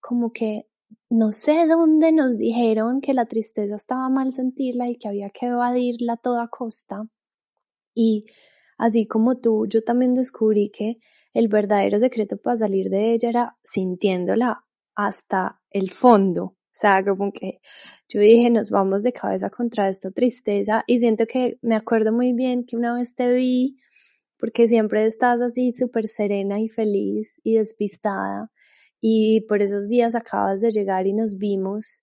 como 0.00 0.32
que 0.32 0.66
no 1.08 1.32
sé 1.32 1.66
dónde 1.66 2.12
nos 2.12 2.36
dijeron 2.36 3.00
que 3.00 3.14
la 3.14 3.26
tristeza 3.26 3.76
estaba 3.76 4.08
mal 4.08 4.32
sentirla 4.32 4.88
y 4.88 4.96
que 4.96 5.08
había 5.08 5.30
que 5.30 5.46
evadirla 5.46 6.14
a 6.14 6.16
toda 6.16 6.48
costa. 6.48 7.08
Y 7.94 8.26
así 8.76 9.06
como 9.06 9.38
tú, 9.38 9.66
yo 9.68 9.82
también 9.82 10.14
descubrí 10.14 10.70
que 10.70 10.98
el 11.32 11.48
verdadero 11.48 11.98
secreto 11.98 12.36
para 12.36 12.56
salir 12.56 12.90
de 12.90 13.12
ella 13.12 13.28
era 13.28 13.56
sintiéndola 13.62 14.64
hasta 14.94 15.60
el 15.70 15.90
fondo. 15.90 16.44
O 16.44 16.78
sea, 16.78 17.04
como 17.04 17.32
que 17.32 17.60
yo 18.08 18.20
dije, 18.20 18.50
nos 18.50 18.70
vamos 18.70 19.02
de 19.02 19.12
cabeza 19.12 19.48
contra 19.48 19.88
esta 19.88 20.10
tristeza 20.10 20.84
y 20.86 20.98
siento 20.98 21.26
que 21.26 21.58
me 21.62 21.74
acuerdo 21.74 22.12
muy 22.12 22.32
bien 22.32 22.64
que 22.64 22.76
una 22.76 22.94
vez 22.94 23.14
te 23.14 23.32
vi, 23.32 23.78
porque 24.38 24.68
siempre 24.68 25.06
estás 25.06 25.40
así 25.40 25.72
súper 25.72 26.08
serena 26.08 26.60
y 26.60 26.68
feliz 26.68 27.40
y 27.42 27.54
despistada 27.54 28.50
y 29.00 29.42
por 29.42 29.62
esos 29.62 29.88
días 29.88 30.14
acabas 30.14 30.60
de 30.60 30.70
llegar 30.70 31.06
y 31.06 31.12
nos 31.12 31.38
vimos 31.38 32.02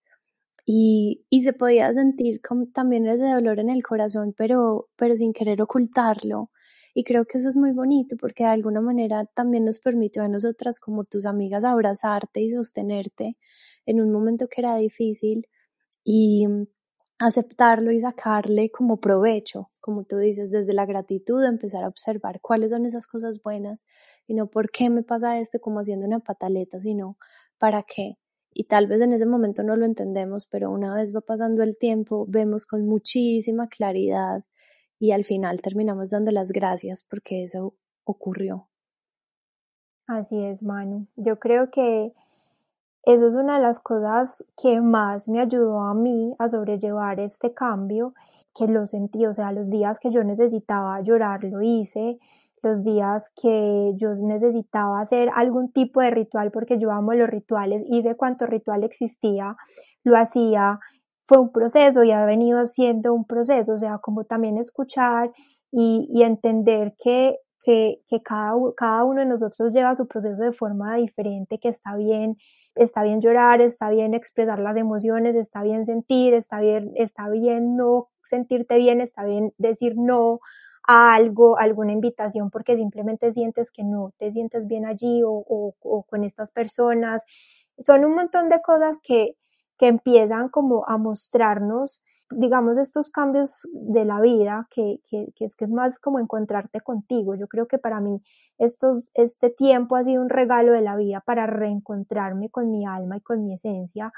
y, 0.65 1.25
y 1.29 1.41
se 1.41 1.53
podía 1.53 1.93
sentir 1.93 2.41
como 2.41 2.65
también 2.67 3.07
ese 3.07 3.29
dolor 3.29 3.59
en 3.59 3.69
el 3.69 3.83
corazón, 3.83 4.33
pero, 4.37 4.89
pero 4.95 5.15
sin 5.15 5.33
querer 5.33 5.61
ocultarlo. 5.61 6.51
Y 6.93 7.03
creo 7.03 7.25
que 7.25 7.39
eso 7.39 7.49
es 7.49 7.57
muy 7.57 7.71
bonito 7.71 8.15
porque 8.17 8.43
de 8.43 8.51
alguna 8.51 8.81
manera 8.81 9.25
también 9.35 9.65
nos 9.65 9.79
permitió 9.79 10.23
a 10.23 10.27
nosotras 10.27 10.79
como 10.79 11.05
tus 11.05 11.25
amigas 11.25 11.63
abrazarte 11.63 12.41
y 12.41 12.51
sostenerte 12.51 13.37
en 13.85 13.99
un 13.99 14.11
momento 14.11 14.47
que 14.47 14.61
era 14.61 14.75
difícil 14.77 15.47
y 16.03 16.45
aceptarlo 17.19 17.91
y 17.91 17.99
sacarle 17.99 18.69
como 18.71 18.97
provecho, 18.97 19.71
como 19.79 20.03
tú 20.03 20.17
dices, 20.17 20.51
desde 20.51 20.73
la 20.73 20.85
gratitud, 20.85 21.43
empezar 21.43 21.83
a 21.83 21.87
observar 21.87 22.41
cuáles 22.41 22.71
son 22.71 22.85
esas 22.85 23.07
cosas 23.07 23.41
buenas 23.41 23.85
y 24.27 24.33
no 24.33 24.47
por 24.47 24.71
qué 24.71 24.89
me 24.89 25.03
pasa 25.03 25.39
esto 25.39 25.59
como 25.59 25.79
haciendo 25.79 26.05
una 26.05 26.19
pataleta, 26.19 26.79
sino 26.79 27.17
para 27.57 27.83
qué. 27.83 28.17
Y 28.51 28.65
tal 28.65 28.87
vez 28.87 29.01
en 29.01 29.13
ese 29.13 29.25
momento 29.25 29.63
no 29.63 29.75
lo 29.75 29.85
entendemos, 29.85 30.47
pero 30.47 30.71
una 30.71 30.93
vez 30.93 31.15
va 31.15 31.21
pasando 31.21 31.63
el 31.63 31.77
tiempo, 31.77 32.25
vemos 32.27 32.65
con 32.65 32.85
muchísima 32.85 33.67
claridad 33.67 34.43
y 34.99 35.11
al 35.11 35.23
final 35.23 35.61
terminamos 35.61 36.11
dando 36.11 36.31
las 36.31 36.51
gracias 36.51 37.03
porque 37.03 37.43
eso 37.43 37.75
ocurrió. 38.03 38.69
Así 40.07 40.43
es, 40.43 40.61
Manu. 40.61 41.07
Yo 41.15 41.39
creo 41.39 41.71
que 41.71 42.13
eso 43.05 43.27
es 43.27 43.35
una 43.35 43.57
de 43.57 43.61
las 43.61 43.79
cosas 43.79 44.43
que 44.61 44.79
más 44.79 45.27
me 45.27 45.41
ayudó 45.41 45.79
a 45.79 45.93
mí 45.93 46.33
a 46.39 46.47
sobrellevar 46.47 47.19
este 47.19 47.53
cambio, 47.53 48.13
que 48.55 48.67
lo 48.67 48.85
sentí, 48.85 49.25
o 49.25 49.33
sea, 49.33 49.51
los 49.51 49.69
días 49.69 49.99
que 49.99 50.09
yo 50.09 50.23
necesitaba 50.23 51.01
llorar 51.01 51.43
lo 51.43 51.61
hice, 51.61 52.19
los 52.61 52.81
días 52.81 53.29
que 53.35 53.91
yo 53.97 54.13
necesitaba 54.21 55.01
hacer 55.01 55.29
algún 55.35 55.71
tipo 55.71 56.01
de 56.01 56.11
ritual, 56.11 56.51
porque 56.51 56.79
yo 56.79 56.91
amo 56.91 57.11
los 57.13 57.29
rituales 57.29 57.83
y 57.87 58.01
de 58.03 58.15
cuánto 58.15 58.45
ritual 58.45 58.85
existía, 58.85 59.57
lo 60.05 60.15
hacía, 60.15 60.79
fue 61.25 61.39
un 61.39 61.51
proceso 61.51 62.03
y 62.03 62.11
ha 62.11 62.25
venido 62.25 62.65
siendo 62.67 63.13
un 63.13 63.25
proceso, 63.25 63.73
o 63.73 63.77
sea, 63.77 63.97
como 63.97 64.23
también 64.23 64.57
escuchar 64.57 65.31
y, 65.71 66.07
y 66.09 66.23
entender 66.23 66.95
que, 66.97 67.35
que, 67.61 68.01
que 68.07 68.21
cada, 68.21 68.53
cada 68.77 69.03
uno 69.03 69.19
de 69.21 69.25
nosotros 69.25 69.73
lleva 69.73 69.95
su 69.95 70.07
proceso 70.07 70.41
de 70.41 70.53
forma 70.53 70.95
diferente, 70.95 71.59
que 71.59 71.69
está 71.69 71.97
bien 71.97 72.37
está 72.75 73.03
bien 73.03 73.21
llorar, 73.21 73.61
está 73.61 73.89
bien 73.89 74.13
expresar 74.13 74.59
las 74.59 74.77
emociones, 74.77 75.35
está 75.35 75.63
bien 75.63 75.85
sentir, 75.85 76.33
está 76.33 76.59
bien, 76.61 76.91
está 76.95 77.29
bien 77.29 77.75
no 77.77 78.09
sentirte 78.23 78.77
bien, 78.77 79.01
está 79.01 79.23
bien 79.23 79.53
decir 79.57 79.93
no 79.97 80.39
a 80.87 81.13
algo, 81.15 81.57
alguna 81.57 81.93
invitación 81.93 82.49
porque 82.49 82.75
simplemente 82.75 83.31
sientes 83.33 83.71
que 83.71 83.83
no 83.83 84.13
te 84.17 84.31
sientes 84.31 84.67
bien 84.67 84.85
allí 84.85 85.21
o, 85.23 85.43
o 85.47 86.03
con 86.03 86.23
estas 86.23 86.51
personas. 86.51 87.23
Son 87.79 88.05
un 88.05 88.15
montón 88.15 88.49
de 88.49 88.61
cosas 88.61 88.99
que, 89.01 89.35
que 89.77 89.87
empiezan 89.87 90.49
como 90.49 90.85
a 90.87 90.97
mostrarnos 90.97 92.01
digamos, 92.31 92.77
estos 92.77 93.09
cambios 93.09 93.67
de 93.73 94.05
la 94.05 94.21
vida, 94.21 94.67
que, 94.69 94.97
que, 95.09 95.31
es 95.39 95.55
que 95.55 95.65
es 95.65 95.71
más 95.71 95.99
como 95.99 96.19
encontrarte 96.19 96.81
contigo. 96.81 97.35
Yo 97.35 97.47
creo 97.47 97.67
que 97.67 97.77
para 97.77 97.99
mí 97.99 98.21
estos, 98.57 99.11
este 99.13 99.49
tiempo 99.49 99.95
ha 99.95 100.03
sido 100.03 100.21
un 100.21 100.29
regalo 100.29 100.73
de 100.73 100.81
la 100.81 100.95
vida 100.95 101.21
para 101.25 101.47
reencontrarme 101.47 102.49
con 102.49 102.71
mi 102.71 102.85
alma 102.85 103.17
y 103.17 103.21
con 103.21 103.45
mi 103.45 103.53
esencia, 103.55 104.11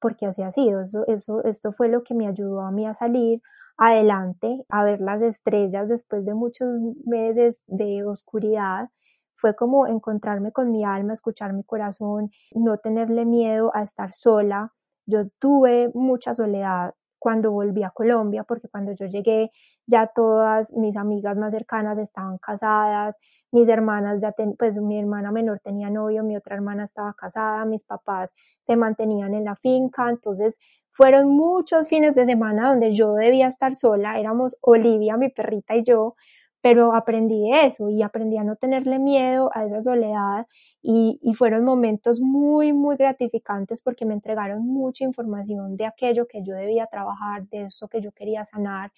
porque 0.00 0.26
así 0.26 0.42
ha 0.42 0.50
sido. 0.50 0.80
Eso, 0.80 1.04
eso, 1.06 1.42
esto 1.44 1.72
fue 1.72 1.88
lo 1.88 2.02
que 2.02 2.14
me 2.14 2.26
ayudó 2.26 2.60
a 2.60 2.70
mí 2.70 2.86
a 2.86 2.94
salir 2.94 3.40
adelante, 3.76 4.64
a 4.68 4.84
ver 4.84 5.00
las 5.00 5.22
estrellas 5.22 5.88
después 5.88 6.24
de 6.26 6.34
muchos 6.34 6.80
meses 7.04 7.64
de 7.66 8.04
oscuridad. 8.04 8.90
Fue 9.34 9.56
como 9.56 9.86
encontrarme 9.86 10.52
con 10.52 10.70
mi 10.70 10.84
alma, 10.84 11.14
escuchar 11.14 11.54
mi 11.54 11.64
corazón, 11.64 12.30
no 12.54 12.76
tenerle 12.76 13.24
miedo 13.24 13.70
a 13.74 13.82
estar 13.82 14.12
sola. 14.12 14.74
Yo 15.06 15.28
tuve 15.38 15.90
mucha 15.94 16.34
soledad 16.34 16.94
cuando 17.20 17.52
volví 17.52 17.84
a 17.84 17.90
Colombia, 17.90 18.42
porque 18.42 18.68
cuando 18.68 18.92
yo 18.92 19.06
llegué 19.06 19.52
ya 19.86 20.08
todas 20.08 20.72
mis 20.72 20.96
amigas 20.96 21.36
más 21.36 21.52
cercanas 21.52 21.98
estaban 21.98 22.38
casadas, 22.38 23.18
mis 23.52 23.68
hermanas 23.68 24.22
ya, 24.22 24.34
pues 24.58 24.80
mi 24.80 24.98
hermana 24.98 25.30
menor 25.30 25.60
tenía 25.60 25.90
novio, 25.90 26.24
mi 26.24 26.36
otra 26.36 26.56
hermana 26.56 26.84
estaba 26.84 27.14
casada, 27.14 27.64
mis 27.66 27.84
papás 27.84 28.32
se 28.60 28.76
mantenían 28.76 29.34
en 29.34 29.44
la 29.44 29.54
finca, 29.54 30.10
entonces 30.10 30.58
fueron 30.90 31.28
muchos 31.28 31.88
fines 31.88 32.14
de 32.14 32.26
semana 32.26 32.70
donde 32.70 32.92
yo 32.92 33.14
debía 33.14 33.48
estar 33.48 33.74
sola, 33.74 34.18
éramos 34.18 34.56
Olivia, 34.62 35.16
mi 35.16 35.28
perrita 35.28 35.76
y 35.76 35.84
yo, 35.84 36.16
pero 36.62 36.94
aprendí 36.94 37.52
eso 37.54 37.88
y 37.88 38.02
aprendí 38.02 38.36
a 38.36 38.44
no 38.44 38.56
tenerle 38.56 38.98
miedo 38.98 39.50
a 39.54 39.64
esa 39.64 39.82
soledad 39.82 40.46
y, 40.82 41.18
fueron 41.34 41.64
momentos 41.64 42.20
muy, 42.20 42.72
muy 42.72 42.96
gratificantes 42.96 43.80
porque 43.82 44.04
me 44.04 44.14
entregaron 44.14 44.66
mucha 44.66 45.04
información 45.04 45.76
de 45.76 45.86
aquello 45.86 46.26
que 46.26 46.42
yo 46.42 46.54
debía 46.54 46.86
trabajar, 46.86 47.48
de 47.48 47.62
eso 47.62 47.88
que 47.88 48.00
yo 48.00 48.12
quería 48.12 48.44
sanar. 48.44 48.92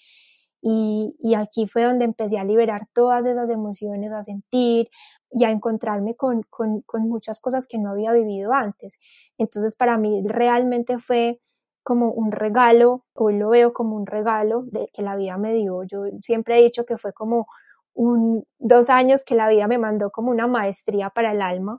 Y, 0.60 1.16
y 1.20 1.34
aquí 1.34 1.66
fue 1.66 1.84
donde 1.84 2.04
empecé 2.04 2.38
a 2.38 2.44
liberar 2.44 2.86
todas 2.92 3.26
esas 3.26 3.50
emociones, 3.50 4.12
a 4.12 4.22
sentir 4.22 4.90
y 5.30 5.44
a 5.44 5.50
encontrarme 5.50 6.14
con, 6.16 6.42
con, 6.44 6.82
con 6.82 7.08
muchas 7.08 7.40
cosas 7.40 7.66
que 7.66 7.78
no 7.78 7.90
había 7.90 8.12
vivido 8.12 8.52
antes. 8.52 8.98
Entonces 9.38 9.76
para 9.76 9.98
mí 9.98 10.22
realmente 10.24 10.98
fue 10.98 11.40
como 11.82 12.10
un 12.10 12.32
regalo, 12.32 13.04
hoy 13.14 13.38
lo 13.38 13.50
veo 13.50 13.72
como 13.72 13.96
un 13.96 14.06
regalo 14.06 14.62
de 14.66 14.88
que 14.92 15.02
la 15.02 15.16
vida 15.16 15.38
me 15.38 15.52
dio. 15.54 15.82
Yo 15.84 16.04
siempre 16.22 16.58
he 16.58 16.62
dicho 16.62 16.84
que 16.84 16.98
fue 16.98 17.12
como 17.12 17.46
un, 17.94 18.44
dos 18.58 18.90
años 18.90 19.24
que 19.24 19.34
la 19.34 19.48
vida 19.48 19.68
me 19.68 19.78
mandó 19.78 20.10
como 20.10 20.30
una 20.30 20.46
maestría 20.46 21.10
para 21.10 21.32
el 21.32 21.42
alma, 21.42 21.78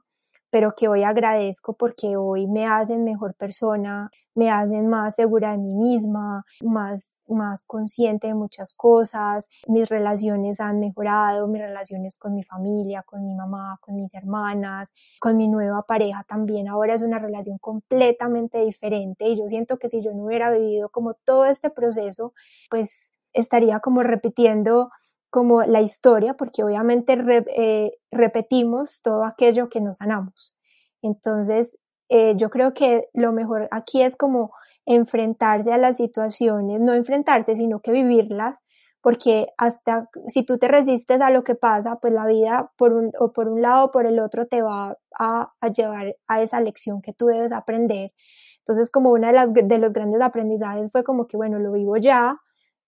pero 0.54 0.76
que 0.76 0.88
hoy 0.88 1.04
agradezco 1.04 1.74
porque 1.74 2.16
hoy 2.16 2.46
me 2.46 2.68
hacen 2.68 3.04
mejor 3.04 3.34
persona, 3.34 4.12
me 4.36 4.52
hacen 4.52 4.88
más 4.88 5.16
segura 5.16 5.54
de 5.54 5.58
mí 5.58 5.74
misma, 5.74 6.46
más, 6.62 7.20
más 7.28 7.66
consciente 7.66 8.28
de 8.28 8.36
muchas 8.36 8.76
cosas, 8.76 9.50
mis 9.66 9.90
relaciones 9.90 10.60
han 10.60 10.80
mejorado, 10.80 11.48
mis 11.48 11.60
relaciones 11.60 12.20
con 12.20 12.36
mi 12.36 12.44
familia, 12.44 13.02
con 13.02 13.26
mi 13.26 13.34
mamá, 13.34 13.80
con 13.82 13.96
mis 13.96 14.14
hermanas, 14.14 14.92
con 15.20 15.38
mi 15.38 15.48
nueva 15.48 15.88
pareja 15.88 16.24
también, 16.24 16.68
ahora 16.68 16.94
es 16.94 17.02
una 17.02 17.18
relación 17.18 17.58
completamente 17.58 18.64
diferente 18.64 19.30
y 19.30 19.40
yo 19.40 19.48
siento 19.48 19.80
que 19.80 19.90
si 19.90 20.04
yo 20.04 20.14
no 20.14 20.26
hubiera 20.26 20.52
vivido 20.52 20.90
como 20.90 21.16
todo 21.16 21.46
este 21.46 21.72
proceso, 21.72 22.36
pues 22.70 23.12
estaría 23.34 23.80
como 23.80 24.04
repitiendo 24.04 24.92
como 25.34 25.64
la 25.64 25.82
historia, 25.82 26.36
porque 26.36 26.64
obviamente 26.64 27.18
eh, 27.58 27.94
repetimos 28.12 29.02
todo 29.02 29.26
aquello 29.26 29.68
que 29.68 29.82
nos 29.82 29.98
sanamos. 29.98 30.54
Entonces, 31.02 31.80
eh, 32.08 32.36
yo 32.38 32.52
creo 32.52 32.76
que 32.76 33.10
lo 33.16 33.32
mejor 33.32 33.68
aquí 33.72 34.04
es 34.04 34.16
como 34.16 34.52
enfrentarse 34.86 35.74
a 35.74 35.80
las 35.80 35.98
situaciones, 35.98 36.82
no 36.82 36.94
enfrentarse, 36.94 37.56
sino 37.56 37.80
que 37.80 37.92
vivirlas, 37.92 38.60
porque 39.02 39.48
hasta 39.58 40.08
si 40.28 40.44
tú 40.44 40.60
te 40.60 40.68
resistes 40.68 41.20
a 41.20 41.32
lo 41.32 41.44
que 41.44 41.56
pasa, 41.56 41.98
pues 42.00 42.14
la 42.14 42.28
vida 42.28 42.72
por 42.78 42.94
un, 42.94 43.10
o 43.20 43.34
por 43.34 43.48
un 43.48 43.64
lado 43.64 43.86
o 43.86 43.92
por 43.92 44.06
el 44.06 44.20
otro 44.20 44.46
te 44.46 44.62
va 44.62 45.00
a, 45.18 45.52
a 45.60 45.68
llevar 45.70 46.16
a 46.28 46.44
esa 46.44 46.62
lección 46.62 47.02
que 47.02 47.14
tú 47.14 47.26
debes 47.26 47.52
aprender. 47.52 48.12
Entonces, 48.60 48.92
como 48.92 49.10
una 49.10 49.30
de 49.30 49.34
las 49.34 49.52
de 49.52 49.78
los 49.80 49.94
grandes 49.94 50.22
aprendizajes 50.22 50.92
fue 50.92 51.04
como 51.04 51.26
que, 51.26 51.38
bueno, 51.38 51.58
lo 51.58 51.72
vivo 51.72 51.98
ya, 51.98 52.38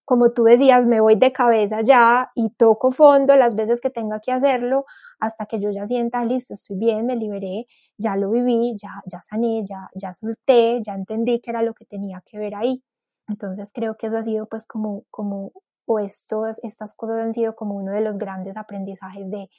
como 0.05 0.31
tú 0.31 0.43
decías, 0.43 0.85
me 0.85 1.01
voy 1.01 1.15
de 1.15 1.31
cabeza 1.31 1.81
ya 1.81 2.31
y 2.35 2.51
toco 2.51 2.91
fondo 2.91 3.35
las 3.35 3.55
veces 3.55 3.81
que 3.81 3.89
tenga 3.89 4.19
que 4.19 4.31
hacerlo 4.31 4.85
hasta 5.19 5.47
que 5.47 5.59
yo 5.59 5.71
ya 5.71 5.87
sienta, 5.87 6.23
listo, 6.23 6.53
estoy 6.53 6.77
bien, 6.77 7.05
me 7.07 7.15
liberé, 7.15 7.65
ya 7.97 8.15
lo 8.15 8.29
viví, 8.29 8.75
ya, 8.77 9.01
ya 9.05 9.21
sané, 9.21 9.63
ya, 9.65 9.89
ya 9.95 10.13
solté, 10.13 10.81
ya 10.85 10.93
entendí 10.93 11.39
que 11.39 11.49
era 11.49 11.63
lo 11.63 11.73
que 11.73 11.85
tenía 11.85 12.21
que 12.25 12.37
ver 12.37 12.55
ahí. 12.55 12.83
Entonces 13.27 13.71
creo 13.73 13.97
que 13.97 14.07
eso 14.07 14.17
ha 14.17 14.23
sido 14.23 14.47
pues 14.47 14.67
como, 14.67 15.03
como, 15.09 15.51
o 15.85 15.99
estos, 15.99 16.59
estas 16.63 16.95
cosas 16.95 17.21
han 17.21 17.33
sido 17.33 17.55
como 17.55 17.75
uno 17.75 17.91
de 17.91 18.01
los 18.01 18.17
grandes 18.17 18.57
aprendizajes 18.57 19.31
de, 19.31 19.49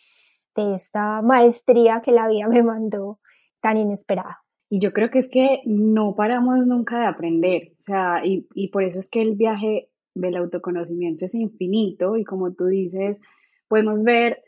de 0.55 0.75
esta 0.77 1.23
maestría 1.23 2.01
que 2.01 2.13
la 2.13 2.29
vida 2.29 2.47
me 2.49 2.63
mandó 2.63 3.19
tan 3.61 3.79
inesperada. 3.79 4.37
Y 4.69 4.81
yo 4.81 4.93
creo 4.93 5.11
que 5.11 5.21
es 5.21 5.29
que 5.29 5.63
no 5.65 6.15
paramos 6.15 6.67
nunca 6.67 7.01
de 7.01 7.07
aprender, 7.07 7.73
o 7.81 7.83
sea, 7.83 8.25
y, 8.25 8.49
y 8.55 8.69
por 8.69 8.83
eso 8.83 8.99
es 8.99 9.09
que 9.09 9.21
el 9.21 9.37
viaje 9.37 9.91
del 10.17 10.37
autoconocimiento 10.37 11.27
es 11.27 11.35
infinito 11.35 12.17
y 12.17 12.25
como 12.25 12.53
tú 12.53 12.67
dices, 12.67 13.19
podemos 13.69 14.05
ver 14.05 14.43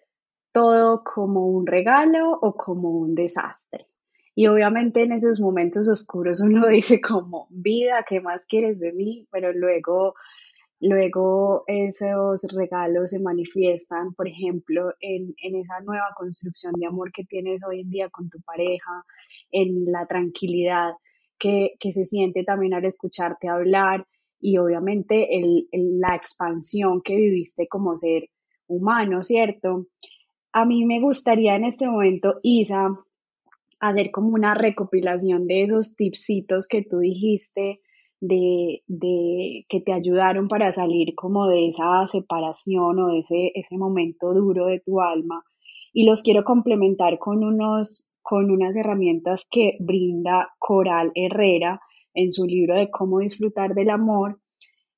todo 0.52 1.02
como 1.04 1.46
un 1.46 1.66
regalo 1.66 2.33
o 2.33 2.54
como 2.54 2.90
un 2.90 3.14
desastre. 3.14 3.87
Y 4.35 4.46
obviamente 4.46 5.02
en 5.02 5.12
esos 5.12 5.40
momentos 5.40 5.88
oscuros 5.88 6.40
uno 6.40 6.66
dice 6.68 7.00
como, 7.00 7.46
vida, 7.50 8.04
¿qué 8.09 8.20
más 8.20 8.44
quieres 8.46 8.78
de 8.78 8.92
mí? 8.92 9.26
Pero 9.31 9.52
luego 9.52 10.14
Luego 10.81 11.64
esos 11.66 12.46
regalos 12.54 13.11
se 13.11 13.18
manifiestan, 13.18 14.14
por 14.14 14.28
ejemplo, 14.28 14.94
en, 15.00 15.35
esa 15.38 15.81
nueva 15.81 16.07
construcción 16.16 16.72
de 16.78 16.87
amor 16.87 17.11
que 17.11 17.24
tienes 17.24 17.61
hoy 17.64 17.81
en 17.81 17.90
día 17.90 18.09
con 18.11 18.31
tu 18.31 18.40
pareja, 18.42 19.04
en 19.50 19.90
la 19.90 20.07
tranquilidad 20.07 20.92
que, 21.37 21.74
se 21.81 22.07
siente 22.07 22.44
también 22.44 22.74
al 22.74 22.85
escucharte 22.85 23.48
hablar 23.48 24.07
y 24.40 24.59
obviamente 24.59 25.29
la 25.72 26.14
expansión 26.14 27.03
que 27.03 27.16
viviste 27.16 27.66
como 27.68 27.96
ser 27.96 28.29
humano, 28.66 29.22
¿cierto? 29.22 29.87
A 30.53 30.64
mí 30.64 30.85
me 30.85 31.01
gustaría 31.01 31.57
en 31.57 31.64
este 31.64 31.87
momento, 31.87 32.40
Isa, 32.42 32.98
hacer 33.81 34.11
como 34.11 34.29
una 34.29 34.55
recopilación 34.55 35.46
de 35.46 35.64
esos 35.64 35.96
tipsitos 35.96 36.66
que 36.68 36.83
tú 36.83 36.98
dijiste 36.98 37.81
de, 38.20 38.83
de, 38.87 39.64
que 39.68 39.81
te 39.81 39.92
ayudaron 39.92 40.48
para 40.48 40.72
salir 40.72 41.14
como 41.14 41.46
de 41.46 41.68
esa 41.68 42.07
separación 42.07 42.98
o 42.98 43.12
de 43.12 43.20
ese, 43.20 43.53
ese 43.55 43.79
momento 43.79 44.35
duro 44.35 44.66
de 44.66 44.81
tu 44.81 45.01
alma. 45.01 45.44
Y 45.92 46.05
los 46.05 46.22
quiero 46.22 46.44
complementar 46.44 47.18
con, 47.18 47.44
unos, 47.44 48.12
con 48.22 48.51
unas 48.51 48.77
herramientas 48.77 49.46
que 49.51 49.77
brinda 49.81 50.51
Coral 50.59 51.12
Herrera 51.14 51.81
en 52.14 52.33
su 52.33 52.44
libro 52.44 52.75
de 52.75 52.90
cómo 52.90 53.21
disfrutar 53.21 53.75
del 53.75 53.90
amor, 53.90 54.40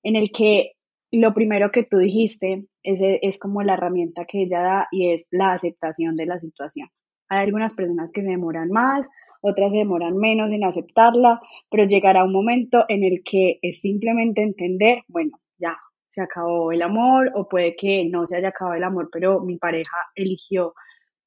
en 0.02 0.16
el 0.16 0.30
que 0.30 0.72
lo 1.12 1.34
primero 1.34 1.70
que 1.70 1.82
tú 1.82 1.98
dijiste 1.98 2.66
es, 2.82 3.00
es 3.02 3.38
como 3.38 3.62
la 3.62 3.74
herramienta 3.74 4.24
que 4.24 4.42
ella 4.42 4.60
da 4.60 4.88
y 4.90 5.10
es 5.10 5.26
la 5.30 5.52
aceptación 5.52 6.16
de 6.16 6.26
la 6.26 6.38
situación. 6.38 6.88
Hay 7.28 7.40
algunas 7.40 7.74
personas 7.74 8.12
que 8.12 8.22
se 8.22 8.30
demoran 8.30 8.70
más, 8.70 9.08
otras 9.40 9.72
demoran 9.72 10.16
menos 10.16 10.50
en 10.50 10.64
aceptarla, 10.64 11.40
pero 11.70 11.84
llegará 11.84 12.24
un 12.24 12.32
momento 12.32 12.84
en 12.88 13.04
el 13.04 13.22
que 13.24 13.58
es 13.62 13.80
simplemente 13.80 14.42
entender, 14.42 15.02
bueno, 15.08 15.32
ya, 15.58 15.76
se 16.08 16.22
acabó 16.22 16.72
el 16.72 16.82
amor 16.82 17.30
o 17.34 17.48
puede 17.48 17.76
que 17.76 18.04
no 18.04 18.26
se 18.26 18.36
haya 18.36 18.48
acabado 18.48 18.76
el 18.76 18.84
amor, 18.84 19.08
pero 19.12 19.40
mi 19.40 19.56
pareja 19.58 19.96
eligió 20.14 20.74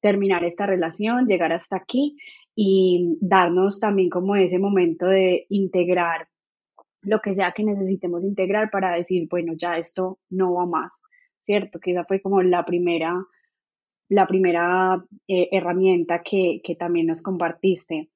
terminar 0.00 0.44
esta 0.44 0.66
relación, 0.66 1.26
llegar 1.26 1.52
hasta 1.52 1.76
aquí 1.76 2.18
y 2.54 3.18
darnos 3.20 3.80
también 3.80 4.10
como 4.10 4.36
ese 4.36 4.58
momento 4.58 5.06
de 5.06 5.46
integrar 5.48 6.28
lo 7.02 7.20
que 7.20 7.34
sea 7.34 7.52
que 7.52 7.64
necesitemos 7.64 8.24
integrar 8.24 8.70
para 8.70 8.94
decir, 8.94 9.28
bueno, 9.30 9.52
ya 9.56 9.76
esto 9.76 10.18
no 10.30 10.54
va 10.54 10.66
más, 10.66 11.02
¿cierto? 11.40 11.78
Que 11.78 11.92
esa 11.92 12.04
fue 12.04 12.20
como 12.20 12.42
la 12.42 12.64
primera 12.64 13.14
la 14.08 14.26
primera 14.26 15.02
eh, 15.26 15.48
herramienta 15.50 16.22
que, 16.22 16.60
también 16.78 17.06
nos 17.06 17.22
compartiste. 17.22 18.10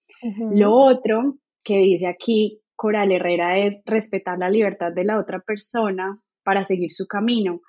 Lo 0.53 0.74
otro 0.74 1.37
que 1.64 1.79
dice 1.79 2.07
aquí 2.07 2.61
Coral 2.77 3.12
Herrera 3.12 3.59
es 3.59 3.81
respetar 3.85 4.38
la 4.38 4.51
libertad 4.51 4.92
de 4.92 5.05
la 5.05 5.18
otra 5.18 5.40
persona 5.40 6.20
para 6.44 6.64
seguir 6.64 6.92
su 6.92 7.07
camino. 7.07 7.61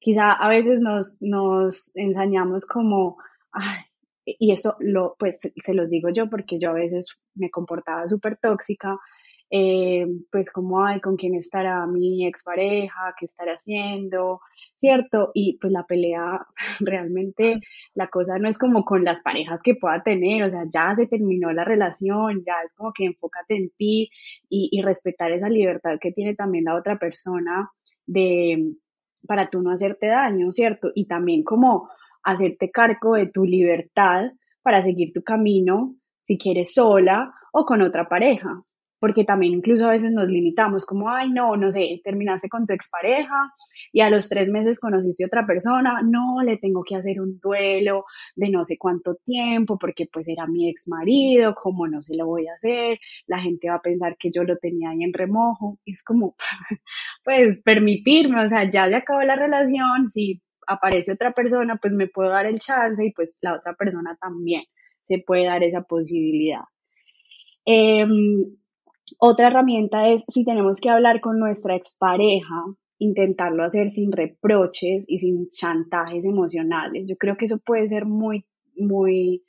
Quizá 0.00 0.32
a 0.32 0.48
veces 0.48 0.80
nos, 0.80 1.18
nos 1.20 1.96
ensañamos 1.96 2.66
como, 2.66 3.18
y 4.38 4.52
eso 4.52 4.76
lo, 4.80 5.16
pues 5.18 5.40
se 5.40 5.74
los 5.74 5.88
digo 5.88 6.08
yo 6.10 6.28
porque 6.28 6.58
yo 6.58 6.70
a 6.70 6.74
veces 6.74 7.18
me 7.34 7.50
comportaba 7.50 8.08
súper 8.08 8.36
tóxica 8.36 8.98
eh, 9.50 10.06
pues 10.30 10.50
como, 10.52 10.84
ay, 10.84 11.00
con 11.00 11.16
quién 11.16 11.34
estará 11.34 11.86
mi 11.86 12.26
expareja, 12.26 13.14
qué 13.18 13.24
estará 13.24 13.52
haciendo, 13.52 14.40
¿cierto? 14.76 15.30
Y 15.32 15.58
pues 15.58 15.72
la 15.72 15.84
pelea, 15.86 16.46
realmente 16.80 17.60
la 17.94 18.08
cosa 18.08 18.38
no 18.38 18.48
es 18.48 18.58
como 18.58 18.84
con 18.84 19.04
las 19.04 19.22
parejas 19.22 19.62
que 19.62 19.74
pueda 19.74 20.02
tener, 20.02 20.42
o 20.42 20.50
sea, 20.50 20.64
ya 20.70 20.94
se 20.94 21.06
terminó 21.06 21.52
la 21.52 21.64
relación, 21.64 22.44
ya 22.46 22.54
es 22.64 22.72
como 22.74 22.92
que 22.92 23.06
enfócate 23.06 23.56
en 23.56 23.70
ti 23.70 24.10
y, 24.50 24.68
y 24.70 24.82
respetar 24.82 25.32
esa 25.32 25.48
libertad 25.48 25.98
que 26.00 26.12
tiene 26.12 26.34
también 26.34 26.64
la 26.64 26.74
otra 26.74 26.98
persona 26.98 27.70
de, 28.06 28.74
para 29.26 29.48
tú 29.48 29.62
no 29.62 29.70
hacerte 29.70 30.08
daño, 30.08 30.52
¿cierto? 30.52 30.90
Y 30.94 31.06
también 31.06 31.42
como 31.42 31.88
hacerte 32.30 32.70
cargo 32.70 33.14
de 33.14 33.26
tu 33.26 33.44
libertad 33.44 34.32
para 34.62 34.82
seguir 34.82 35.12
tu 35.12 35.22
camino, 35.22 35.94
si 36.22 36.36
quieres 36.38 36.74
sola 36.74 37.32
o 37.52 37.64
con 37.64 37.80
otra 37.80 38.08
pareja, 38.08 38.62
porque 39.00 39.24
también 39.24 39.54
incluso 39.54 39.86
a 39.86 39.92
veces 39.92 40.10
nos 40.12 40.28
limitamos, 40.28 40.84
como, 40.84 41.08
ay, 41.08 41.30
no, 41.30 41.56
no 41.56 41.70
sé, 41.70 42.00
terminaste 42.04 42.48
con 42.48 42.66
tu 42.66 42.74
expareja 42.74 43.52
y 43.92 44.00
a 44.00 44.10
los 44.10 44.28
tres 44.28 44.50
meses 44.50 44.78
conociste 44.78 45.24
a 45.24 45.28
otra 45.28 45.46
persona, 45.46 46.02
no, 46.04 46.42
le 46.42 46.58
tengo 46.58 46.82
que 46.84 46.96
hacer 46.96 47.20
un 47.20 47.38
duelo 47.40 48.04
de 48.36 48.50
no 48.50 48.64
sé 48.64 48.76
cuánto 48.78 49.14
tiempo, 49.24 49.78
porque 49.78 50.06
pues 50.12 50.28
era 50.28 50.46
mi 50.46 50.68
ex 50.68 50.88
marido, 50.88 51.54
¿cómo 51.54 51.86
no 51.86 52.02
se 52.02 52.16
lo 52.16 52.26
voy 52.26 52.48
a 52.48 52.54
hacer? 52.54 52.98
La 53.26 53.40
gente 53.40 53.68
va 53.70 53.76
a 53.76 53.82
pensar 53.82 54.16
que 54.18 54.30
yo 54.30 54.44
lo 54.44 54.58
tenía 54.58 54.90
ahí 54.90 55.02
en 55.02 55.12
remojo, 55.12 55.78
es 55.86 56.02
como, 56.04 56.34
pues 57.24 57.58
permitirme, 57.64 58.44
o 58.44 58.48
sea, 58.48 58.68
ya 58.68 58.88
se 58.88 58.96
acabó 58.96 59.22
la 59.22 59.36
relación, 59.36 60.06
si 60.06 60.42
aparece 60.68 61.12
otra 61.12 61.32
persona, 61.32 61.76
pues 61.76 61.94
me 61.94 62.06
puedo 62.06 62.30
dar 62.30 62.46
el 62.46 62.58
chance 62.58 63.04
y 63.04 63.12
pues 63.12 63.38
la 63.42 63.54
otra 63.54 63.74
persona 63.74 64.16
también 64.20 64.64
se 65.04 65.18
puede 65.18 65.46
dar 65.46 65.62
esa 65.62 65.82
posibilidad. 65.82 66.62
Eh, 67.66 68.06
otra 69.18 69.48
herramienta 69.48 70.08
es 70.08 70.24
si 70.28 70.44
tenemos 70.44 70.80
que 70.80 70.90
hablar 70.90 71.20
con 71.20 71.38
nuestra 71.38 71.74
expareja, 71.74 72.64
intentarlo 72.98 73.64
hacer 73.64 73.90
sin 73.90 74.12
reproches 74.12 75.04
y 75.08 75.18
sin 75.18 75.48
chantajes 75.48 76.24
emocionales. 76.24 77.06
Yo 77.08 77.16
creo 77.16 77.36
que 77.36 77.46
eso 77.46 77.58
puede 77.64 77.88
ser 77.88 78.04
muy, 78.04 78.44
muy, 78.76 79.44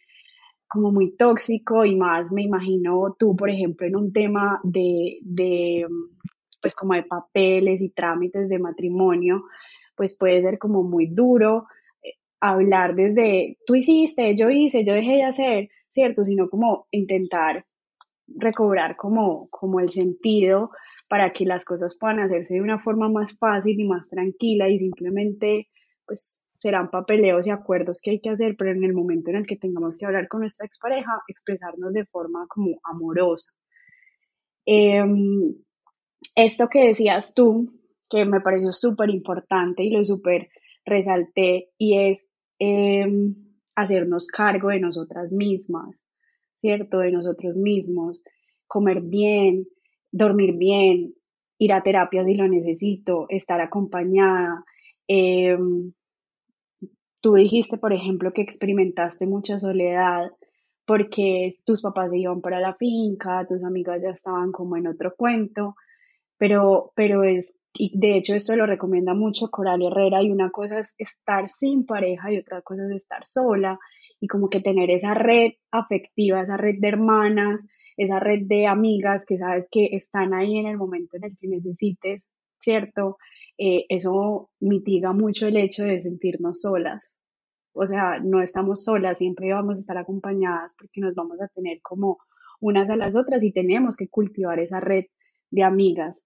como 0.67 0.91
muy 0.91 1.15
tóxico 1.15 1.83
y 1.85 1.95
más 1.95 2.31
me 2.31 2.43
imagino 2.43 3.15
tú, 3.17 3.35
por 3.35 3.49
ejemplo, 3.49 3.87
en 3.87 3.95
un 3.95 4.13
tema 4.13 4.59
de, 4.63 5.19
de 5.21 5.87
pues 6.61 6.75
como 6.75 6.93
de 6.93 7.03
papeles 7.03 7.81
y 7.81 7.89
trámites 7.89 8.49
de 8.49 8.59
matrimonio, 8.59 9.45
pues 9.99 10.17
puede 10.17 10.41
ser 10.41 10.57
como 10.59 10.81
muy 10.81 11.07
duro 11.07 11.67
eh, 12.01 12.13
hablar 12.39 12.95
desde 12.95 13.57
tú 13.65 13.75
hiciste, 13.75 14.33
yo 14.33 14.49
hice, 14.49 14.85
yo 14.85 14.93
dejé 14.93 15.15
de 15.15 15.23
hacer, 15.25 15.69
¿cierto? 15.89 16.23
Sino 16.23 16.49
como 16.49 16.87
intentar 16.91 17.65
recobrar 18.25 18.95
como, 18.95 19.49
como 19.49 19.81
el 19.81 19.89
sentido 19.89 20.71
para 21.09 21.33
que 21.33 21.43
las 21.43 21.65
cosas 21.65 21.97
puedan 21.99 22.21
hacerse 22.21 22.53
de 22.53 22.61
una 22.61 22.79
forma 22.79 23.09
más 23.09 23.37
fácil 23.37 23.77
y 23.77 23.83
más 23.83 24.09
tranquila 24.09 24.69
y 24.69 24.79
simplemente 24.79 25.67
pues 26.05 26.41
serán 26.55 26.89
papeleos 26.89 27.45
y 27.45 27.49
acuerdos 27.49 27.99
que 28.01 28.11
hay 28.11 28.21
que 28.21 28.29
hacer, 28.29 28.55
pero 28.57 28.71
en 28.71 28.85
el 28.85 28.93
momento 28.93 29.31
en 29.31 29.35
el 29.35 29.45
que 29.45 29.57
tengamos 29.57 29.97
que 29.97 30.05
hablar 30.05 30.29
con 30.29 30.39
nuestra 30.39 30.65
expareja, 30.65 31.11
expresarnos 31.27 31.93
de 31.93 32.05
forma 32.05 32.47
como 32.47 32.79
amorosa. 32.85 33.51
Em, 34.65 35.55
esto 36.37 36.69
que 36.69 36.87
decías 36.87 37.33
tú, 37.33 37.78
que 38.09 38.25
me 38.25 38.41
pareció 38.41 38.73
súper 38.73 39.09
importante 39.09 39.83
y 39.83 39.91
lo 39.91 40.03
súper 40.03 40.49
resalté, 40.85 41.69
y 41.77 41.97
es 41.97 42.27
em, 42.59 43.35
hacernos 43.75 44.27
cargo 44.27 44.69
de 44.69 44.79
nosotras 44.79 45.31
mismas. 45.31 46.03
¿cierto? 46.61 46.99
De 46.99 47.11
nosotros 47.11 47.57
mismos, 47.57 48.21
comer 48.67 49.01
bien, 49.01 49.67
dormir 50.11 50.55
bien, 50.57 51.13
ir 51.57 51.73
a 51.73 51.83
terapia 51.83 52.23
si 52.25 52.35
lo 52.35 52.47
necesito, 52.47 53.25
estar 53.29 53.61
acompañada. 53.61 54.63
Em, 55.07 55.93
tú 57.21 57.33
dijiste, 57.33 57.77
por 57.77 57.93
ejemplo, 57.93 58.33
que 58.33 58.41
experimentaste 58.41 59.25
mucha 59.25 59.57
soledad 59.57 60.31
porque 60.85 61.49
tus 61.65 61.81
papás 61.81 62.09
iban 62.13 62.41
para 62.41 62.59
la 62.59 62.73
finca, 62.75 63.45
tus 63.47 63.63
amigas 63.63 64.01
ya 64.01 64.09
estaban 64.09 64.51
como 64.51 64.75
en 64.75 64.87
otro 64.87 65.13
cuento, 65.15 65.75
pero, 66.37 66.91
pero 66.95 67.23
es, 67.23 67.58
y 67.73 67.97
de 67.97 68.17
hecho 68.17 68.35
esto 68.35 68.55
lo 68.55 68.65
recomienda 68.65 69.13
mucho 69.13 69.49
Coral 69.49 69.81
Herrera, 69.81 70.21
y 70.21 70.31
una 70.31 70.49
cosa 70.49 70.79
es 70.79 70.95
estar 70.97 71.49
sin 71.49 71.85
pareja 71.85 72.31
y 72.31 72.37
otra 72.37 72.61
cosa 72.61 72.85
es 72.85 72.91
estar 72.91 73.25
sola, 73.25 73.79
y 74.19 74.27
como 74.27 74.49
que 74.49 74.59
tener 74.59 74.89
esa 74.89 75.13
red 75.13 75.51
afectiva, 75.71 76.41
esa 76.41 76.57
red 76.57 76.75
de 76.79 76.87
hermanas, 76.87 77.67
esa 77.95 78.19
red 78.19 78.41
de 78.43 78.67
amigas 78.67 79.25
que 79.25 79.37
sabes 79.37 79.67
que 79.71 79.89
están 79.91 80.33
ahí 80.33 80.57
en 80.57 80.67
el 80.67 80.77
momento 80.77 81.17
en 81.17 81.25
el 81.25 81.37
que 81.37 81.47
necesites, 81.47 82.29
¿cierto? 82.59 83.17
Eh, 83.57 83.85
eso 83.89 84.49
mitiga 84.59 85.13
mucho 85.13 85.47
el 85.47 85.57
hecho 85.57 85.83
de 85.83 85.99
sentirnos 85.99 86.61
solas. 86.61 87.15
O 87.73 87.85
sea, 87.85 88.19
no 88.19 88.41
estamos 88.41 88.83
solas, 88.83 89.19
siempre 89.19 89.53
vamos 89.53 89.77
a 89.77 89.81
estar 89.81 89.97
acompañadas 89.97 90.75
porque 90.77 91.01
nos 91.01 91.15
vamos 91.15 91.41
a 91.41 91.47
tener 91.47 91.81
como 91.81 92.17
unas 92.59 92.89
a 92.89 92.95
las 92.95 93.15
otras 93.15 93.43
y 93.43 93.51
tenemos 93.51 93.95
que 93.95 94.09
cultivar 94.09 94.59
esa 94.59 94.79
red 94.79 95.05
de 95.51 95.63
amigas. 95.63 96.25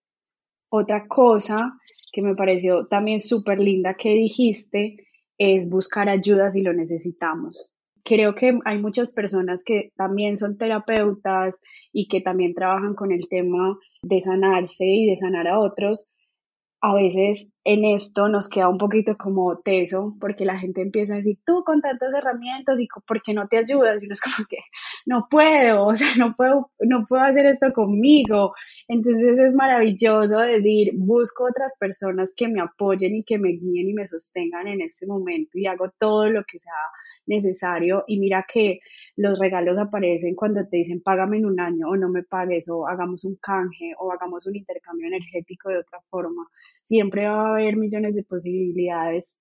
Otra 0.76 1.06
cosa 1.08 1.78
que 2.12 2.24
me 2.24 2.34
pareció 2.34 2.88
también 2.88 3.20
súper 3.20 3.60
linda 3.60 3.94
que 3.94 4.10
dijiste 4.10 5.06
es 5.38 5.70
buscar 5.70 6.10
ayuda 6.10 6.50
si 6.50 6.64
lo 6.64 6.74
necesitamos. 6.74 7.72
Creo 8.04 8.34
que 8.34 8.58
hay 8.66 8.80
muchas 8.80 9.12
personas 9.12 9.64
que 9.64 9.92
también 9.96 10.36
son 10.36 10.58
terapeutas 10.58 11.62
y 11.92 12.08
que 12.08 12.22
también 12.22 12.56
trabajan 12.56 12.96
con 12.96 13.12
el 13.12 13.28
tema 13.30 13.78
de 14.02 14.20
sanarse 14.22 14.88
y 14.88 15.06
de 15.06 15.16
sanar 15.16 15.48
a 15.48 15.60
otros, 15.60 16.10
a 16.84 16.94
veces 16.94 17.50
en 17.64 17.86
esto 17.86 18.28
nos 18.28 18.50
queda 18.50 18.68
un 18.68 18.78
poquito 18.78 19.16
como 19.18 19.58
teso, 19.60 20.18
porque 20.20 20.44
la 20.44 20.60
gente 20.60 20.82
empieza 20.82 21.14
a 21.14 21.18
decir, 21.18 21.38
tú 21.46 21.64
con 21.64 21.80
tantas 21.80 22.14
herramientas 22.14 22.78
y 22.78 22.90
por 23.08 23.22
qué 23.22 23.34
no 23.34 23.48
te 23.48 23.58
ayudas, 23.58 24.02
y 24.02 24.06
uno 24.06 24.12
es 24.12 24.20
como 24.20 24.46
que 24.50 24.58
no 25.06 25.28
puedo, 25.30 25.88
o 25.88 25.96
sea, 25.96 26.10
no 26.18 26.36
puedo, 26.36 26.70
no 26.82 27.06
puedo 27.08 27.24
hacer 27.24 27.46
esto 27.46 27.72
conmigo. 27.72 28.54
Entonces 28.90 29.40
es 29.40 29.56
maravilloso 29.56 30.40
decir, 30.40 30.92
busco 30.96 31.46
otras 31.46 31.78
personas 31.80 32.34
que 32.36 32.50
me 32.50 32.60
apoyen 32.60 33.16
y 33.16 33.24
que 33.24 33.38
me 33.38 33.52
guíen 33.52 33.90
y 33.90 33.94
me 33.94 34.06
sostengan 34.06 34.68
en 34.68 34.82
este 34.82 35.08
momento 35.08 35.58
y 35.58 35.68
hago 35.68 35.90
todo 35.98 36.30
lo 36.30 36.44
que 36.44 36.60
sea 36.60 36.74
necesario 37.26 38.04
y 38.08 38.20
mira 38.20 38.46
que 38.52 38.80
los 39.16 39.40
regalos 39.40 39.80
aparecen 39.80 40.36
cuando 40.36 40.68
te 40.68 40.78
dicen 40.78 41.02
págame 41.02 41.38
en 41.38 41.46
un 41.46 41.60
año 41.60 41.90
o 41.90 41.96
no 41.96 42.10
me 42.10 42.24
pagues 42.24 42.70
o 42.70 42.88
hagamos 42.88 43.24
un 43.26 43.38
canje 43.42 43.94
o 44.00 44.12
hagamos 44.12 44.46
un 44.48 44.56
intercambio 44.56 45.08
energético 45.08 45.70
de 45.70 45.80
otra 45.80 46.00
forma. 46.10 46.48
Siempre 46.82 47.28
va 47.28 47.48
a 47.48 47.52
haber 47.54 47.78
millones 47.78 48.16
de 48.16 48.24
posibilidades 48.24 49.38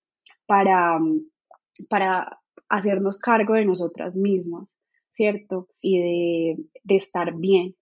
para, 0.47 0.99
para 1.89 2.39
hacernos 2.69 3.19
cargo 3.19 3.55
de 3.55 3.65
nosotras 3.65 4.17
mismas, 4.17 4.75
¿cierto? 5.11 5.69
Y 5.81 5.99
de, 5.99 6.57
de 6.85 6.97
estar 6.97 7.35
bien. 7.35 7.77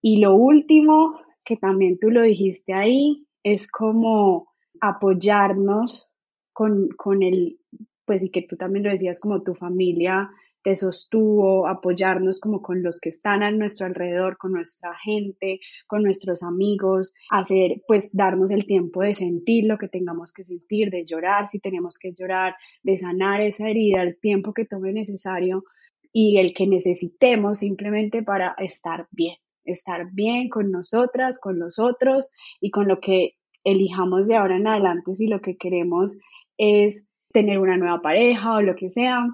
Y 0.00 0.18
lo 0.18 0.34
último, 0.34 1.20
que 1.44 1.56
también 1.56 1.98
tú 1.98 2.10
lo 2.10 2.22
dijiste 2.22 2.74
ahí, 2.74 3.26
es 3.42 3.70
como 3.70 4.52
apoyarnos 4.80 6.10
con, 6.52 6.88
con 6.96 7.22
el 7.22 7.58
pues 8.04 8.22
y 8.22 8.30
que 8.30 8.42
tú 8.42 8.56
también 8.56 8.84
lo 8.84 8.90
decías 8.90 9.20
como 9.20 9.42
tu 9.42 9.54
familia 9.54 10.30
te 10.62 10.76
sostuvo, 10.76 11.66
apoyarnos 11.66 12.40
como 12.40 12.62
con 12.62 12.82
los 12.82 13.00
que 13.00 13.08
están 13.08 13.42
a 13.42 13.50
nuestro 13.50 13.86
alrededor, 13.86 14.38
con 14.38 14.52
nuestra 14.52 14.94
gente, 15.04 15.60
con 15.86 16.02
nuestros 16.02 16.42
amigos, 16.42 17.14
hacer, 17.30 17.82
pues 17.86 18.16
darnos 18.16 18.50
el 18.50 18.66
tiempo 18.66 19.02
de 19.02 19.14
sentir 19.14 19.64
lo 19.64 19.76
que 19.78 19.88
tengamos 19.88 20.32
que 20.32 20.44
sentir, 20.44 20.90
de 20.90 21.04
llorar 21.04 21.48
si 21.48 21.58
tenemos 21.58 21.98
que 21.98 22.12
llorar, 22.12 22.54
de 22.82 22.96
sanar 22.96 23.40
esa 23.40 23.68
herida, 23.68 24.02
el 24.02 24.18
tiempo 24.18 24.54
que 24.54 24.64
tome 24.64 24.92
necesario 24.92 25.64
y 26.12 26.38
el 26.38 26.54
que 26.54 26.66
necesitemos 26.66 27.58
simplemente 27.58 28.22
para 28.22 28.54
estar 28.58 29.08
bien, 29.10 29.36
estar 29.64 30.12
bien 30.12 30.48
con 30.48 30.70
nosotras, 30.70 31.40
con 31.40 31.58
los 31.58 31.78
otros 31.78 32.30
y 32.60 32.70
con 32.70 32.86
lo 32.86 33.00
que 33.00 33.34
elijamos 33.64 34.28
de 34.28 34.36
ahora 34.36 34.56
en 34.56 34.66
adelante 34.66 35.14
si 35.14 35.26
lo 35.28 35.40
que 35.40 35.56
queremos 35.56 36.18
es 36.58 37.06
tener 37.32 37.58
una 37.58 37.76
nueva 37.76 38.00
pareja 38.00 38.56
o 38.56 38.62
lo 38.62 38.76
que 38.76 38.90
sea, 38.90 39.26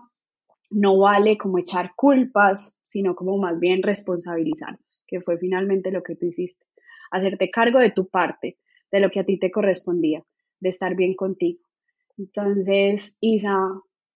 no 0.71 0.99
vale 0.99 1.39
como 1.39 1.59
echar 1.59 1.93
culpas, 1.97 2.77
sino 2.85 3.15
como 3.15 3.39
más 3.39 3.59
bien 3.59 3.83
responsabilizarnos, 3.83 5.03
que 5.07 5.21
fue 5.21 5.39
finalmente 5.39 5.91
lo 5.91 6.03
que 6.03 6.17
tú 6.17 6.27
hiciste. 6.27 6.67
Hacerte 7.11 7.51
cargo 7.51 7.79
de 7.79 7.91
tu 7.91 8.09
parte, 8.09 8.59
de 8.91 9.01
lo 9.01 9.11
que 9.11 9.21
a 9.21 9.25
ti 9.25 9.39
te 9.39 9.51
correspondía, 9.51 10.23
de 10.61 10.69
estar 10.69 10.95
bien 10.95 11.15
contigo. 11.15 11.61
Entonces, 12.17 13.17
Isa, 13.21 13.57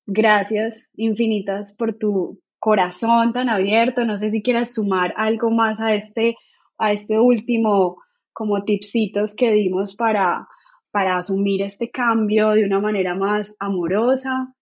gracias 0.07 0.90
infinitas 0.95 1.73
por 1.75 1.95
tu 1.95 2.40
corazón 2.59 3.33
tan 3.33 3.49
abierto. 3.49 4.05
No 4.05 4.16
sé 4.16 4.31
si 4.31 4.42
quieras 4.42 4.75
sumar 4.75 5.14
algo 5.16 5.51
más 5.51 5.81
a 5.81 5.95
este, 5.95 6.37
a 6.79 6.92
este 6.92 7.18
último 7.18 7.97
como 8.33 8.64
tipsitos 8.64 9.37
que 9.37 9.51
dimos 9.53 9.95
para, 9.95 10.49
para 10.92 11.16
asumir 11.16 11.62
este 11.62 11.90
cambio 11.90 12.50
de 12.50 12.64
una 12.64 12.81
manera 12.81 13.14
más 13.14 13.57
amorosa? 13.59 14.55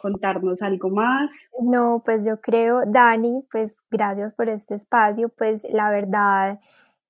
contarnos 0.00 0.62
algo 0.62 0.90
más. 0.90 1.32
No, 1.60 2.02
pues 2.04 2.24
yo 2.24 2.40
creo, 2.40 2.82
Dani, 2.86 3.44
pues 3.50 3.76
gracias 3.90 4.32
por 4.34 4.48
este 4.48 4.74
espacio, 4.74 5.28
pues 5.28 5.66
la 5.70 5.90
verdad 5.90 6.60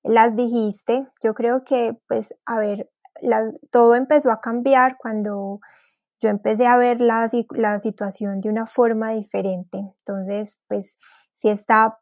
las 0.03 0.35
dijiste, 0.35 1.07
yo 1.23 1.33
creo 1.33 1.63
que 1.63 1.97
pues 2.07 2.33
a 2.45 2.59
ver, 2.59 2.89
todo 3.71 3.95
empezó 3.95 4.31
a 4.31 4.41
cambiar 4.41 4.97
cuando 4.97 5.59
yo 6.21 6.29
empecé 6.29 6.65
a 6.65 6.77
ver 6.77 6.99
la, 6.99 7.29
situación 7.79 8.41
de 8.41 8.49
una 8.49 8.65
forma 8.65 9.11
diferente, 9.11 9.77
entonces 9.77 10.59
pues 10.67 10.97
si 11.35 11.49
está, 11.49 11.97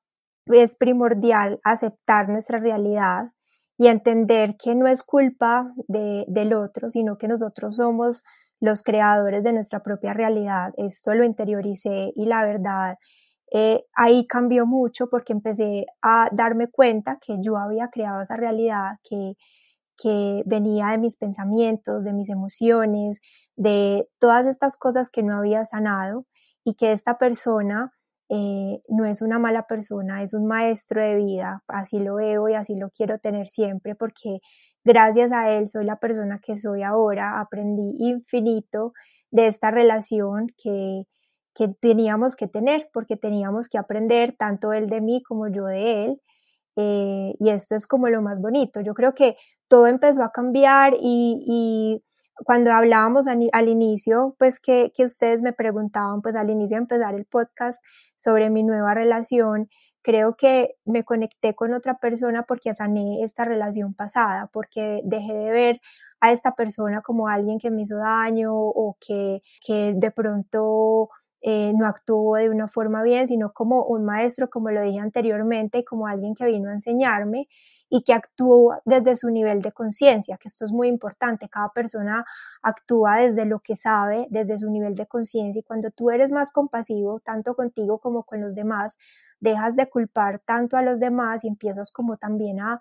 es 0.45 0.75
primordial 0.75 1.59
aceptar 1.63 2.29
nuestra 2.29 2.59
realidad, 2.59 3.31
y 3.77 3.87
entender 3.87 4.55
que 4.57 4.75
no 4.75 4.87
es 4.87 5.03
culpa 5.03 5.71
de, 5.87 6.25
del 6.27 6.53
otro, 6.53 6.89
sino 6.89 7.17
que 7.17 7.27
nosotros 7.27 7.75
somos 7.75 8.23
los 8.59 8.81
creadores 8.81 9.43
de 9.43 9.53
nuestra 9.53 9.83
propia 9.83 10.13
realidad. 10.13 10.73
Esto 10.77 11.13
lo 11.13 11.23
interioricé 11.23 12.11
y 12.15 12.25
la 12.25 12.43
verdad 12.45 12.97
eh, 13.53 13.85
ahí 13.95 14.25
cambió 14.27 14.65
mucho 14.65 15.07
porque 15.09 15.33
empecé 15.33 15.85
a 16.01 16.29
darme 16.31 16.69
cuenta 16.69 17.17
que 17.21 17.37
yo 17.39 17.57
había 17.57 17.89
creado 17.89 18.21
esa 18.21 18.35
realidad 18.35 18.97
que, 19.07 19.35
que 19.97 20.43
venía 20.45 20.87
de 20.87 20.97
mis 20.97 21.17
pensamientos, 21.17 22.03
de 22.03 22.13
mis 22.13 22.29
emociones, 22.29 23.21
de 23.55 24.07
todas 24.19 24.45
estas 24.47 24.75
cosas 24.77 25.09
que 25.09 25.23
no 25.23 25.37
había 25.37 25.65
sanado 25.65 26.25
y 26.63 26.75
que 26.75 26.91
esta 26.91 27.17
persona 27.17 27.93
eh, 28.29 28.81
no 28.89 29.05
es 29.05 29.21
una 29.21 29.39
mala 29.39 29.63
persona, 29.63 30.23
es 30.23 30.33
un 30.33 30.47
maestro 30.47 31.01
de 31.01 31.15
vida, 31.15 31.63
así 31.67 31.99
lo 31.99 32.15
veo 32.15 32.49
y 32.49 32.53
así 32.53 32.75
lo 32.75 32.89
quiero 32.89 33.19
tener 33.19 33.47
siempre 33.47 33.95
porque 33.95 34.39
gracias 34.83 35.31
a 35.31 35.51
él 35.51 35.67
soy 35.67 35.85
la 35.85 35.97
persona 35.97 36.39
que 36.43 36.57
soy 36.57 36.83
ahora, 36.83 37.39
aprendí 37.39 37.93
infinito 37.99 38.93
de 39.31 39.47
esta 39.47 39.71
relación 39.71 40.47
que, 40.57 41.03
que 41.55 41.69
teníamos 41.69 42.35
que 42.35 42.47
tener 42.47 42.89
porque 42.93 43.17
teníamos 43.17 43.69
que 43.69 43.77
aprender 43.77 44.35
tanto 44.37 44.73
él 44.73 44.87
de 44.87 45.01
mí 45.01 45.23
como 45.23 45.47
yo 45.47 45.65
de 45.65 46.05
él 46.05 46.21
eh, 46.77 47.33
y 47.39 47.49
esto 47.49 47.75
es 47.75 47.87
como 47.87 48.07
lo 48.09 48.21
más 48.21 48.39
bonito, 48.39 48.81
yo 48.81 48.93
creo 48.93 49.13
que 49.13 49.35
todo 49.67 49.87
empezó 49.87 50.23
a 50.23 50.31
cambiar 50.31 50.93
y, 50.99 52.03
cuando 52.45 52.71
hablábamos 52.71 53.25
al, 53.25 53.67
inicio, 53.67 54.35
pues 54.37 54.59
que, 54.59 54.91
que, 54.95 55.05
ustedes 55.05 55.41
me 55.41 55.53
preguntaban, 55.53 56.21
pues 56.21 56.35
al 56.35 56.51
inicio 56.51 56.77
de 56.77 56.83
empezar 56.83 57.15
el 57.15 57.25
podcast, 57.25 57.83
sobre 58.17 58.49
mi 58.49 58.63
nueva 58.63 58.93
relación, 58.93 59.69
creo 60.01 60.35
que 60.37 60.75
me 60.85 61.03
conecté 61.03 61.53
con 61.55 61.73
otra 61.73 61.97
persona 61.99 62.43
porque 62.43 62.73
sané 62.73 63.23
esta 63.23 63.45
relación 63.45 63.93
pasada, 63.93 64.49
porque 64.53 65.01
dejé 65.03 65.33
de 65.33 65.51
ver 65.51 65.81
a 66.19 66.31
esta 66.31 66.55
persona 66.55 67.01
como 67.01 67.27
alguien 67.27 67.59
que 67.59 67.71
me 67.71 67.83
hizo 67.83 67.97
daño 67.97 68.53
o 68.53 68.97
que, 68.99 69.41
que 69.65 69.93
de 69.95 70.11
pronto 70.11 71.09
eh, 71.41 71.73
no 71.75 71.85
actuó 71.85 72.35
de 72.35 72.49
una 72.49 72.67
forma 72.67 73.03
bien, 73.03 73.27
sino 73.27 73.53
como 73.53 73.83
un 73.83 74.05
maestro, 74.05 74.49
como 74.49 74.71
lo 74.71 74.81
dije 74.81 74.99
anteriormente, 74.99 75.83
como 75.83 76.07
alguien 76.07 76.33
que 76.33 76.45
vino 76.45 76.69
a 76.69 76.73
enseñarme 76.73 77.47
y 77.89 78.03
que 78.03 78.13
actúa 78.13 78.81
desde 78.85 79.15
su 79.15 79.29
nivel 79.29 79.61
de 79.61 79.71
conciencia, 79.71 80.37
que 80.37 80.47
esto 80.47 80.65
es 80.65 80.71
muy 80.71 80.87
importante. 80.87 81.49
Cada 81.49 81.69
persona 81.69 82.25
actúa 82.61 83.17
desde 83.17 83.45
lo 83.45 83.59
que 83.59 83.75
sabe, 83.75 84.27
desde 84.29 84.59
su 84.59 84.69
nivel 84.69 84.95
de 84.95 85.07
conciencia 85.07 85.59
y 85.59 85.63
cuando 85.63 85.91
tú 85.91 86.09
eres 86.09 86.31
más 86.31 86.51
compasivo, 86.51 87.19
tanto 87.21 87.55
contigo 87.55 87.99
como 87.99 88.23
con 88.23 88.41
los 88.41 88.55
demás, 88.55 88.97
dejas 89.39 89.75
de 89.75 89.89
culpar 89.89 90.39
tanto 90.39 90.77
a 90.77 90.81
los 90.81 90.99
demás 90.99 91.43
y 91.43 91.47
empiezas 91.47 91.91
como 91.91 92.17
también 92.17 92.59
a, 92.59 92.79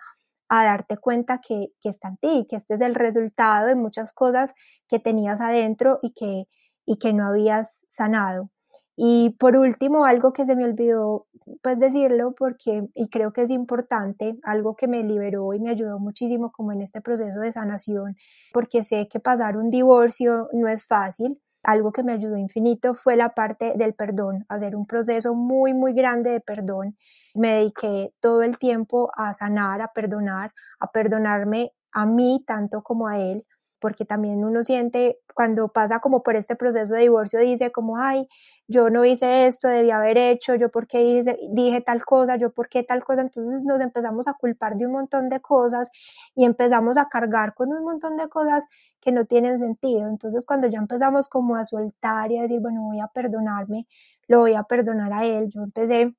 darte 0.48 0.96
cuenta 0.96 1.40
que, 1.40 1.72
está 1.82 2.08
en 2.08 2.16
ti, 2.18 2.46
que 2.48 2.56
este 2.56 2.74
es 2.74 2.80
el 2.80 2.94
resultado 2.94 3.66
de 3.66 3.74
muchas 3.74 4.12
cosas 4.12 4.54
que 4.88 4.98
tenías 4.98 5.40
adentro 5.40 5.98
y 6.02 6.12
que 6.14 7.12
no 7.12 7.26
habías 7.26 7.84
sanado. 7.88 8.50
Y 8.96 9.36
por 9.38 9.56
último, 9.56 10.04
algo 10.06 10.32
que 10.32 10.46
se 10.46 10.56
me 10.56 10.64
olvidó 10.64 11.26
pues 11.62 11.78
decirlo 11.78 12.34
porque, 12.36 12.88
y 12.94 13.08
creo 13.08 13.32
que 13.32 13.42
es 13.42 13.50
importante, 13.50 14.38
algo 14.42 14.74
que 14.74 14.88
me 14.88 15.02
liberó 15.04 15.52
y 15.54 15.60
me 15.60 15.70
ayudó 15.70 15.98
muchísimo 15.98 16.50
como 16.50 16.72
en 16.72 16.80
este 16.82 17.00
proceso 17.00 17.40
de 17.40 17.52
sanación, 17.52 18.16
porque 18.52 18.84
sé 18.84 19.06
que 19.08 19.20
pasar 19.20 19.56
un 19.56 19.70
divorcio 19.70 20.48
no 20.52 20.68
es 20.68 20.86
fácil. 20.86 21.40
Algo 21.62 21.92
que 21.92 22.02
me 22.04 22.12
ayudó 22.12 22.36
infinito 22.36 22.94
fue 22.94 23.16
la 23.16 23.34
parte 23.34 23.74
del 23.76 23.94
perdón, 23.94 24.44
hacer 24.48 24.76
un 24.76 24.86
proceso 24.86 25.34
muy, 25.34 25.74
muy 25.74 25.92
grande 25.94 26.30
de 26.30 26.40
perdón. 26.40 26.96
Me 27.34 27.54
dediqué 27.54 28.12
todo 28.20 28.42
el 28.42 28.58
tiempo 28.58 29.10
a 29.16 29.34
sanar, 29.34 29.82
a 29.82 29.92
perdonar, 29.92 30.52
a 30.80 30.90
perdonarme 30.90 31.72
a 31.92 32.06
mí 32.06 32.44
tanto 32.46 32.82
como 32.82 33.08
a 33.08 33.18
él, 33.18 33.44
porque 33.80 34.04
también 34.04 34.44
uno 34.44 34.64
siente 34.64 35.18
cuando 35.34 35.68
pasa 35.68 36.00
como 36.00 36.22
por 36.22 36.36
este 36.36 36.56
proceso 36.56 36.94
de 36.94 37.02
divorcio, 37.02 37.40
dice 37.40 37.70
como, 37.72 37.98
ay, 37.98 38.28
yo 38.68 38.90
no 38.90 39.04
hice 39.04 39.46
esto, 39.46 39.68
debía 39.68 39.98
haber 39.98 40.18
hecho, 40.18 40.54
yo 40.56 40.70
por 40.70 40.88
qué 40.88 41.22
dije 41.52 41.80
tal 41.82 42.04
cosa, 42.04 42.36
yo 42.36 42.52
por 42.52 42.68
qué 42.68 42.82
tal 42.82 43.04
cosa, 43.04 43.22
entonces 43.22 43.62
nos 43.64 43.80
empezamos 43.80 44.26
a 44.28 44.34
culpar 44.34 44.76
de 44.76 44.86
un 44.86 44.92
montón 44.92 45.28
de 45.28 45.40
cosas 45.40 45.90
y 46.34 46.44
empezamos 46.44 46.96
a 46.96 47.08
cargar 47.08 47.54
con 47.54 47.72
un 47.72 47.84
montón 47.84 48.16
de 48.16 48.28
cosas 48.28 48.64
que 49.00 49.12
no 49.12 49.24
tienen 49.24 49.58
sentido. 49.58 50.08
Entonces 50.08 50.44
cuando 50.44 50.66
ya 50.68 50.78
empezamos 50.78 51.28
como 51.28 51.56
a 51.56 51.64
soltar 51.64 52.32
y 52.32 52.38
a 52.38 52.42
decir, 52.42 52.60
bueno, 52.60 52.82
voy 52.82 53.00
a 53.00 53.06
perdonarme, 53.08 53.86
lo 54.26 54.40
voy 54.40 54.54
a 54.54 54.64
perdonar 54.64 55.12
a 55.12 55.24
él, 55.24 55.48
yo 55.50 55.62
empecé 55.62 56.16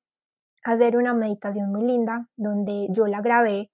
a 0.64 0.72
hacer 0.72 0.96
una 0.96 1.14
meditación 1.14 1.70
muy 1.70 1.84
linda 1.84 2.28
donde 2.36 2.88
yo 2.90 3.06
la 3.06 3.20
grabé, 3.20 3.70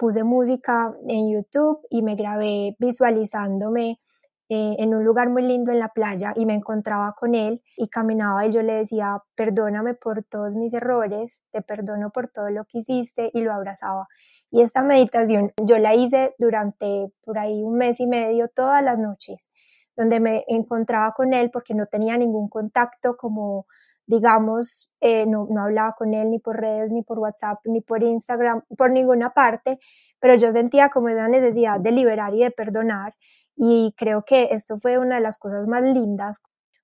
puse 0.00 0.24
música 0.24 0.94
en 1.08 1.30
YouTube 1.30 1.86
y 1.90 2.00
me 2.00 2.14
grabé 2.14 2.74
visualizándome 2.78 4.00
eh, 4.48 4.76
en 4.78 4.94
un 4.94 5.04
lugar 5.04 5.28
muy 5.28 5.42
lindo 5.42 5.72
en 5.72 5.78
la 5.78 5.90
playa 5.90 6.32
y 6.34 6.46
me 6.46 6.54
encontraba 6.54 7.14
con 7.14 7.34
él 7.34 7.62
y 7.76 7.88
caminaba 7.88 8.46
y 8.46 8.50
yo 8.50 8.62
le 8.62 8.76
decía, 8.76 9.22
perdóname 9.34 9.92
por 9.92 10.24
todos 10.24 10.56
mis 10.56 10.72
errores, 10.72 11.42
te 11.52 11.60
perdono 11.60 12.08
por 12.10 12.28
todo 12.28 12.48
lo 12.48 12.64
que 12.64 12.78
hiciste 12.78 13.30
y 13.34 13.42
lo 13.42 13.52
abrazaba. 13.52 14.08
Y 14.50 14.62
esta 14.62 14.82
meditación 14.82 15.52
yo 15.62 15.76
la 15.76 15.94
hice 15.94 16.34
durante 16.38 17.12
por 17.22 17.38
ahí 17.38 17.62
un 17.62 17.76
mes 17.76 18.00
y 18.00 18.06
medio 18.06 18.48
todas 18.48 18.82
las 18.82 18.98
noches, 18.98 19.50
donde 19.98 20.18
me 20.18 20.44
encontraba 20.48 21.12
con 21.12 21.34
él 21.34 21.50
porque 21.52 21.74
no 21.74 21.84
tenía 21.84 22.16
ningún 22.16 22.48
contacto 22.48 23.18
como 23.18 23.66
digamos, 24.10 24.90
eh, 25.00 25.24
no, 25.26 25.46
no 25.48 25.62
hablaba 25.62 25.94
con 25.96 26.14
él 26.14 26.30
ni 26.30 26.40
por 26.40 26.60
redes, 26.60 26.90
ni 26.90 27.02
por 27.02 27.20
WhatsApp, 27.20 27.60
ni 27.64 27.80
por 27.80 28.02
Instagram, 28.02 28.62
por 28.76 28.90
ninguna 28.90 29.30
parte, 29.30 29.78
pero 30.18 30.34
yo 30.34 30.50
sentía 30.50 30.88
como 30.90 31.08
esa 31.08 31.28
necesidad 31.28 31.78
de 31.80 31.92
liberar 31.92 32.34
y 32.34 32.42
de 32.42 32.50
perdonar 32.50 33.14
y 33.56 33.94
creo 33.96 34.24
que 34.24 34.48
esto 34.50 34.78
fue 34.80 34.98
una 34.98 35.16
de 35.16 35.20
las 35.20 35.38
cosas 35.38 35.66
más 35.68 35.82
lindas. 35.82 36.38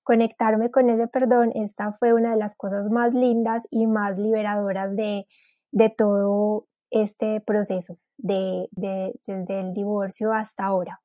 Conectarme 0.04 0.70
con 0.70 0.88
ese 0.88 1.08
perdón, 1.08 1.50
esta 1.54 1.92
fue 1.92 2.14
una 2.14 2.30
de 2.30 2.36
las 2.36 2.54
cosas 2.54 2.90
más 2.90 3.12
lindas 3.12 3.66
y 3.72 3.88
más 3.88 4.18
liberadoras 4.18 4.94
de, 4.94 5.26
de 5.72 5.90
todo 5.90 6.66
este 6.90 7.40
proceso, 7.40 7.98
de, 8.18 8.68
de, 8.70 9.18
desde 9.26 9.60
el 9.60 9.74
divorcio 9.74 10.32
hasta 10.32 10.64
ahora. 10.64 11.00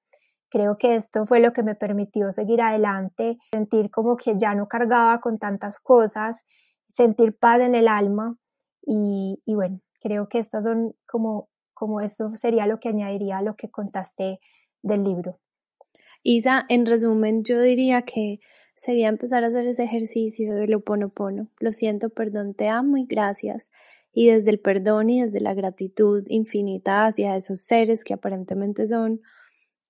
Creo 0.51 0.77
que 0.77 0.95
esto 0.95 1.25
fue 1.25 1.39
lo 1.39 1.53
que 1.53 1.63
me 1.63 1.75
permitió 1.75 2.33
seguir 2.33 2.61
adelante, 2.61 3.37
sentir 3.53 3.89
como 3.89 4.17
que 4.17 4.35
ya 4.37 4.53
no 4.53 4.67
cargaba 4.67 5.21
con 5.21 5.39
tantas 5.39 5.79
cosas, 5.79 6.45
sentir 6.89 7.37
paz 7.37 7.61
en 7.61 7.73
el 7.73 7.87
alma 7.87 8.37
y, 8.85 9.39
y 9.45 9.55
bueno, 9.55 9.79
creo 10.01 10.27
que 10.27 10.39
estas 10.39 10.65
son 10.65 10.93
como, 11.07 11.47
como 11.73 12.01
esto 12.01 12.35
sería 12.35 12.67
lo 12.67 12.81
que 12.81 12.89
añadiría 12.89 13.37
a 13.37 13.41
lo 13.41 13.55
que 13.55 13.71
contaste 13.71 14.41
del 14.81 15.05
libro. 15.05 15.39
Isa, 16.21 16.65
en 16.67 16.85
resumen, 16.85 17.45
yo 17.45 17.61
diría 17.61 18.01
que 18.01 18.41
sería 18.75 19.07
empezar 19.07 19.45
a 19.45 19.47
hacer 19.47 19.65
ese 19.67 19.83
ejercicio 19.83 20.53
del 20.53 20.75
oponopono. 20.75 21.49
Lo 21.59 21.71
siento, 21.71 22.09
perdón, 22.09 22.55
te 22.55 22.67
amo 22.67 22.97
y 22.97 23.05
gracias. 23.05 23.71
Y 24.11 24.27
desde 24.27 24.49
el 24.49 24.59
perdón 24.59 25.09
y 25.09 25.21
desde 25.21 25.39
la 25.39 25.53
gratitud 25.53 26.25
infinita 26.27 27.05
hacia 27.05 27.37
esos 27.37 27.61
seres 27.61 28.03
que 28.03 28.13
aparentemente 28.13 28.85
son 28.85 29.21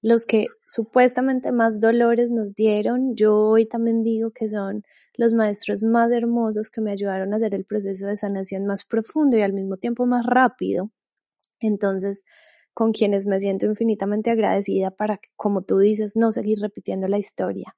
los 0.02 0.26
que 0.26 0.48
supuestamente 0.66 1.52
más 1.52 1.80
dolores 1.80 2.32
nos 2.32 2.56
dieron, 2.56 3.16
yo 3.16 3.38
hoy 3.38 3.66
también 3.66 4.04
digo 4.04 4.32
que 4.32 4.50
son 4.50 4.84
los 5.16 5.34
maestros 5.34 5.84
más 5.84 6.12
hermosos 6.12 6.72
que 6.72 6.82
me 6.82 6.92
ayudaron 6.92 7.34
a 7.34 7.38
hacer 7.38 7.54
el 7.54 7.66
proceso 7.66 8.08
de 8.08 8.16
sanación 8.16 8.66
más 8.66 8.86
profundo 8.86 9.38
y 9.38 9.42
al 9.42 9.54
mismo 9.54 9.78
tiempo 9.78 10.06
más 10.06 10.26
rápido. 10.26 10.90
Entonces, 11.60 12.24
con 12.74 12.94
quienes 12.94 13.28
me 13.28 13.40
siento 13.40 13.66
infinitamente 13.66 14.32
agradecida 14.32 14.92
para, 14.92 15.20
como 15.36 15.62
tú 15.62 15.78
dices, 15.78 16.16
no 16.16 16.32
seguir 16.32 16.60
repitiendo 16.60 17.08
la 17.08 17.20
historia. 17.20 17.76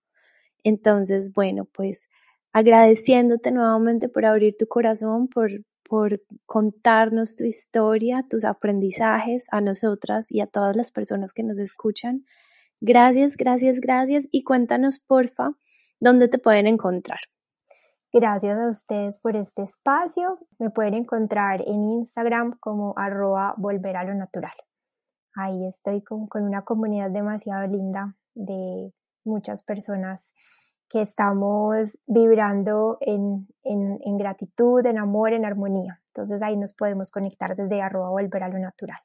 Entonces, 0.64 1.34
bueno, 1.34 1.66
pues 1.66 2.08
agradeciéndote 2.54 3.52
nuevamente 3.52 4.08
por 4.08 4.26
abrir 4.26 4.56
tu 4.58 4.68
corazón, 4.68 5.28
por, 5.28 5.52
por 5.94 6.24
contarnos 6.48 7.36
tu 7.36 7.44
historia, 7.44 8.26
tus 8.28 8.46
aprendizajes 8.46 9.46
a 9.52 9.62
nosotras 9.62 10.32
y 10.32 10.42
a 10.42 10.48
todas 10.48 10.76
las 10.76 10.92
personas 10.92 11.34
que 11.34 11.44
nos 11.44 11.60
escuchan. 11.60 12.26
Gracias, 12.82 13.38
gracias, 13.38 13.80
gracias 13.80 14.28
y 14.32 14.44
cuéntanos, 14.44 15.00
porfa, 15.00 15.52
dónde 16.00 16.30
te 16.30 16.40
pueden 16.40 16.66
encontrar. 16.66 17.20
Gracias 18.12 18.58
a 18.58 18.72
ustedes 18.72 19.20
por 19.20 19.36
este 19.36 19.62
espacio. 19.62 20.40
Me 20.58 20.72
pueden 20.72 20.96
encontrar 20.96 21.62
en 21.62 21.84
Instagram 21.84 22.58
como 22.60 22.96
arroba 22.98 23.54
volver 23.58 23.98
a 23.98 24.04
lo 24.04 24.16
natural 24.16 24.54
ahí 25.36 25.68
estoy 25.68 26.02
con, 26.04 26.28
una 26.34 26.64
comunidad 26.64 27.10
demasiado 27.10 27.68
linda 27.68 28.16
de 28.36 28.94
muchas 29.24 29.64
personas 29.64 30.34
que 30.94 31.02
estamos 31.02 31.98
vibrando 32.06 33.00
en, 33.02 33.48
en, 33.64 34.18
gratitud, 34.20 34.86
en 34.86 35.00
amor, 35.00 35.34
en 35.34 35.44
armonía. 35.44 36.00
Entonces 36.10 36.40
ahí 36.44 36.56
nos 36.56 36.76
podemos 36.76 37.10
conectar 37.10 37.56
desde 37.56 37.82
arroba 37.82 38.12
volver 38.12 38.44
a 38.44 38.48
lo 38.50 38.60
natural. 38.60 39.00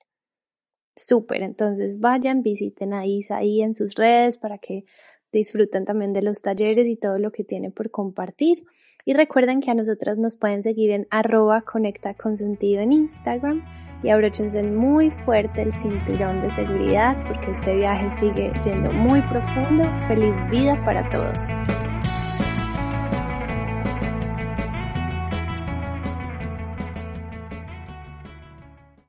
Súper, 0.94 1.42
entonces 1.42 1.98
vayan, 1.98 2.42
visiten 2.42 2.92
a 2.92 3.06
Isa 3.06 3.38
ahí 3.38 3.62
en 3.62 3.74
sus 3.74 3.94
redes 3.94 4.36
para 4.36 4.58
que 4.58 4.84
disfruten 5.32 5.84
también 5.84 6.12
de 6.12 6.22
los 6.22 6.42
talleres 6.42 6.86
y 6.86 6.96
todo 6.96 7.18
lo 7.18 7.30
que 7.30 7.44
tiene 7.44 7.70
por 7.70 7.90
compartir. 7.90 8.64
Y 9.04 9.14
recuerden 9.14 9.60
que 9.60 9.70
a 9.70 9.74
nosotras 9.74 10.18
nos 10.18 10.36
pueden 10.36 10.62
seguir 10.62 10.90
en 10.90 11.06
arroba 11.10 11.62
conecta 11.62 12.14
en 12.24 12.92
Instagram 12.92 13.64
y 14.02 14.10
abróchense 14.10 14.62
muy 14.62 15.10
fuerte 15.10 15.62
el 15.62 15.72
cinturón 15.72 16.40
de 16.42 16.50
seguridad 16.50 17.16
porque 17.26 17.50
este 17.50 17.76
viaje 17.76 18.10
sigue 18.10 18.52
yendo 18.64 18.92
muy 18.92 19.20
profundo. 19.22 19.84
Feliz 20.06 20.34
vida 20.50 20.82
para 20.84 21.08
todos. 21.08 21.87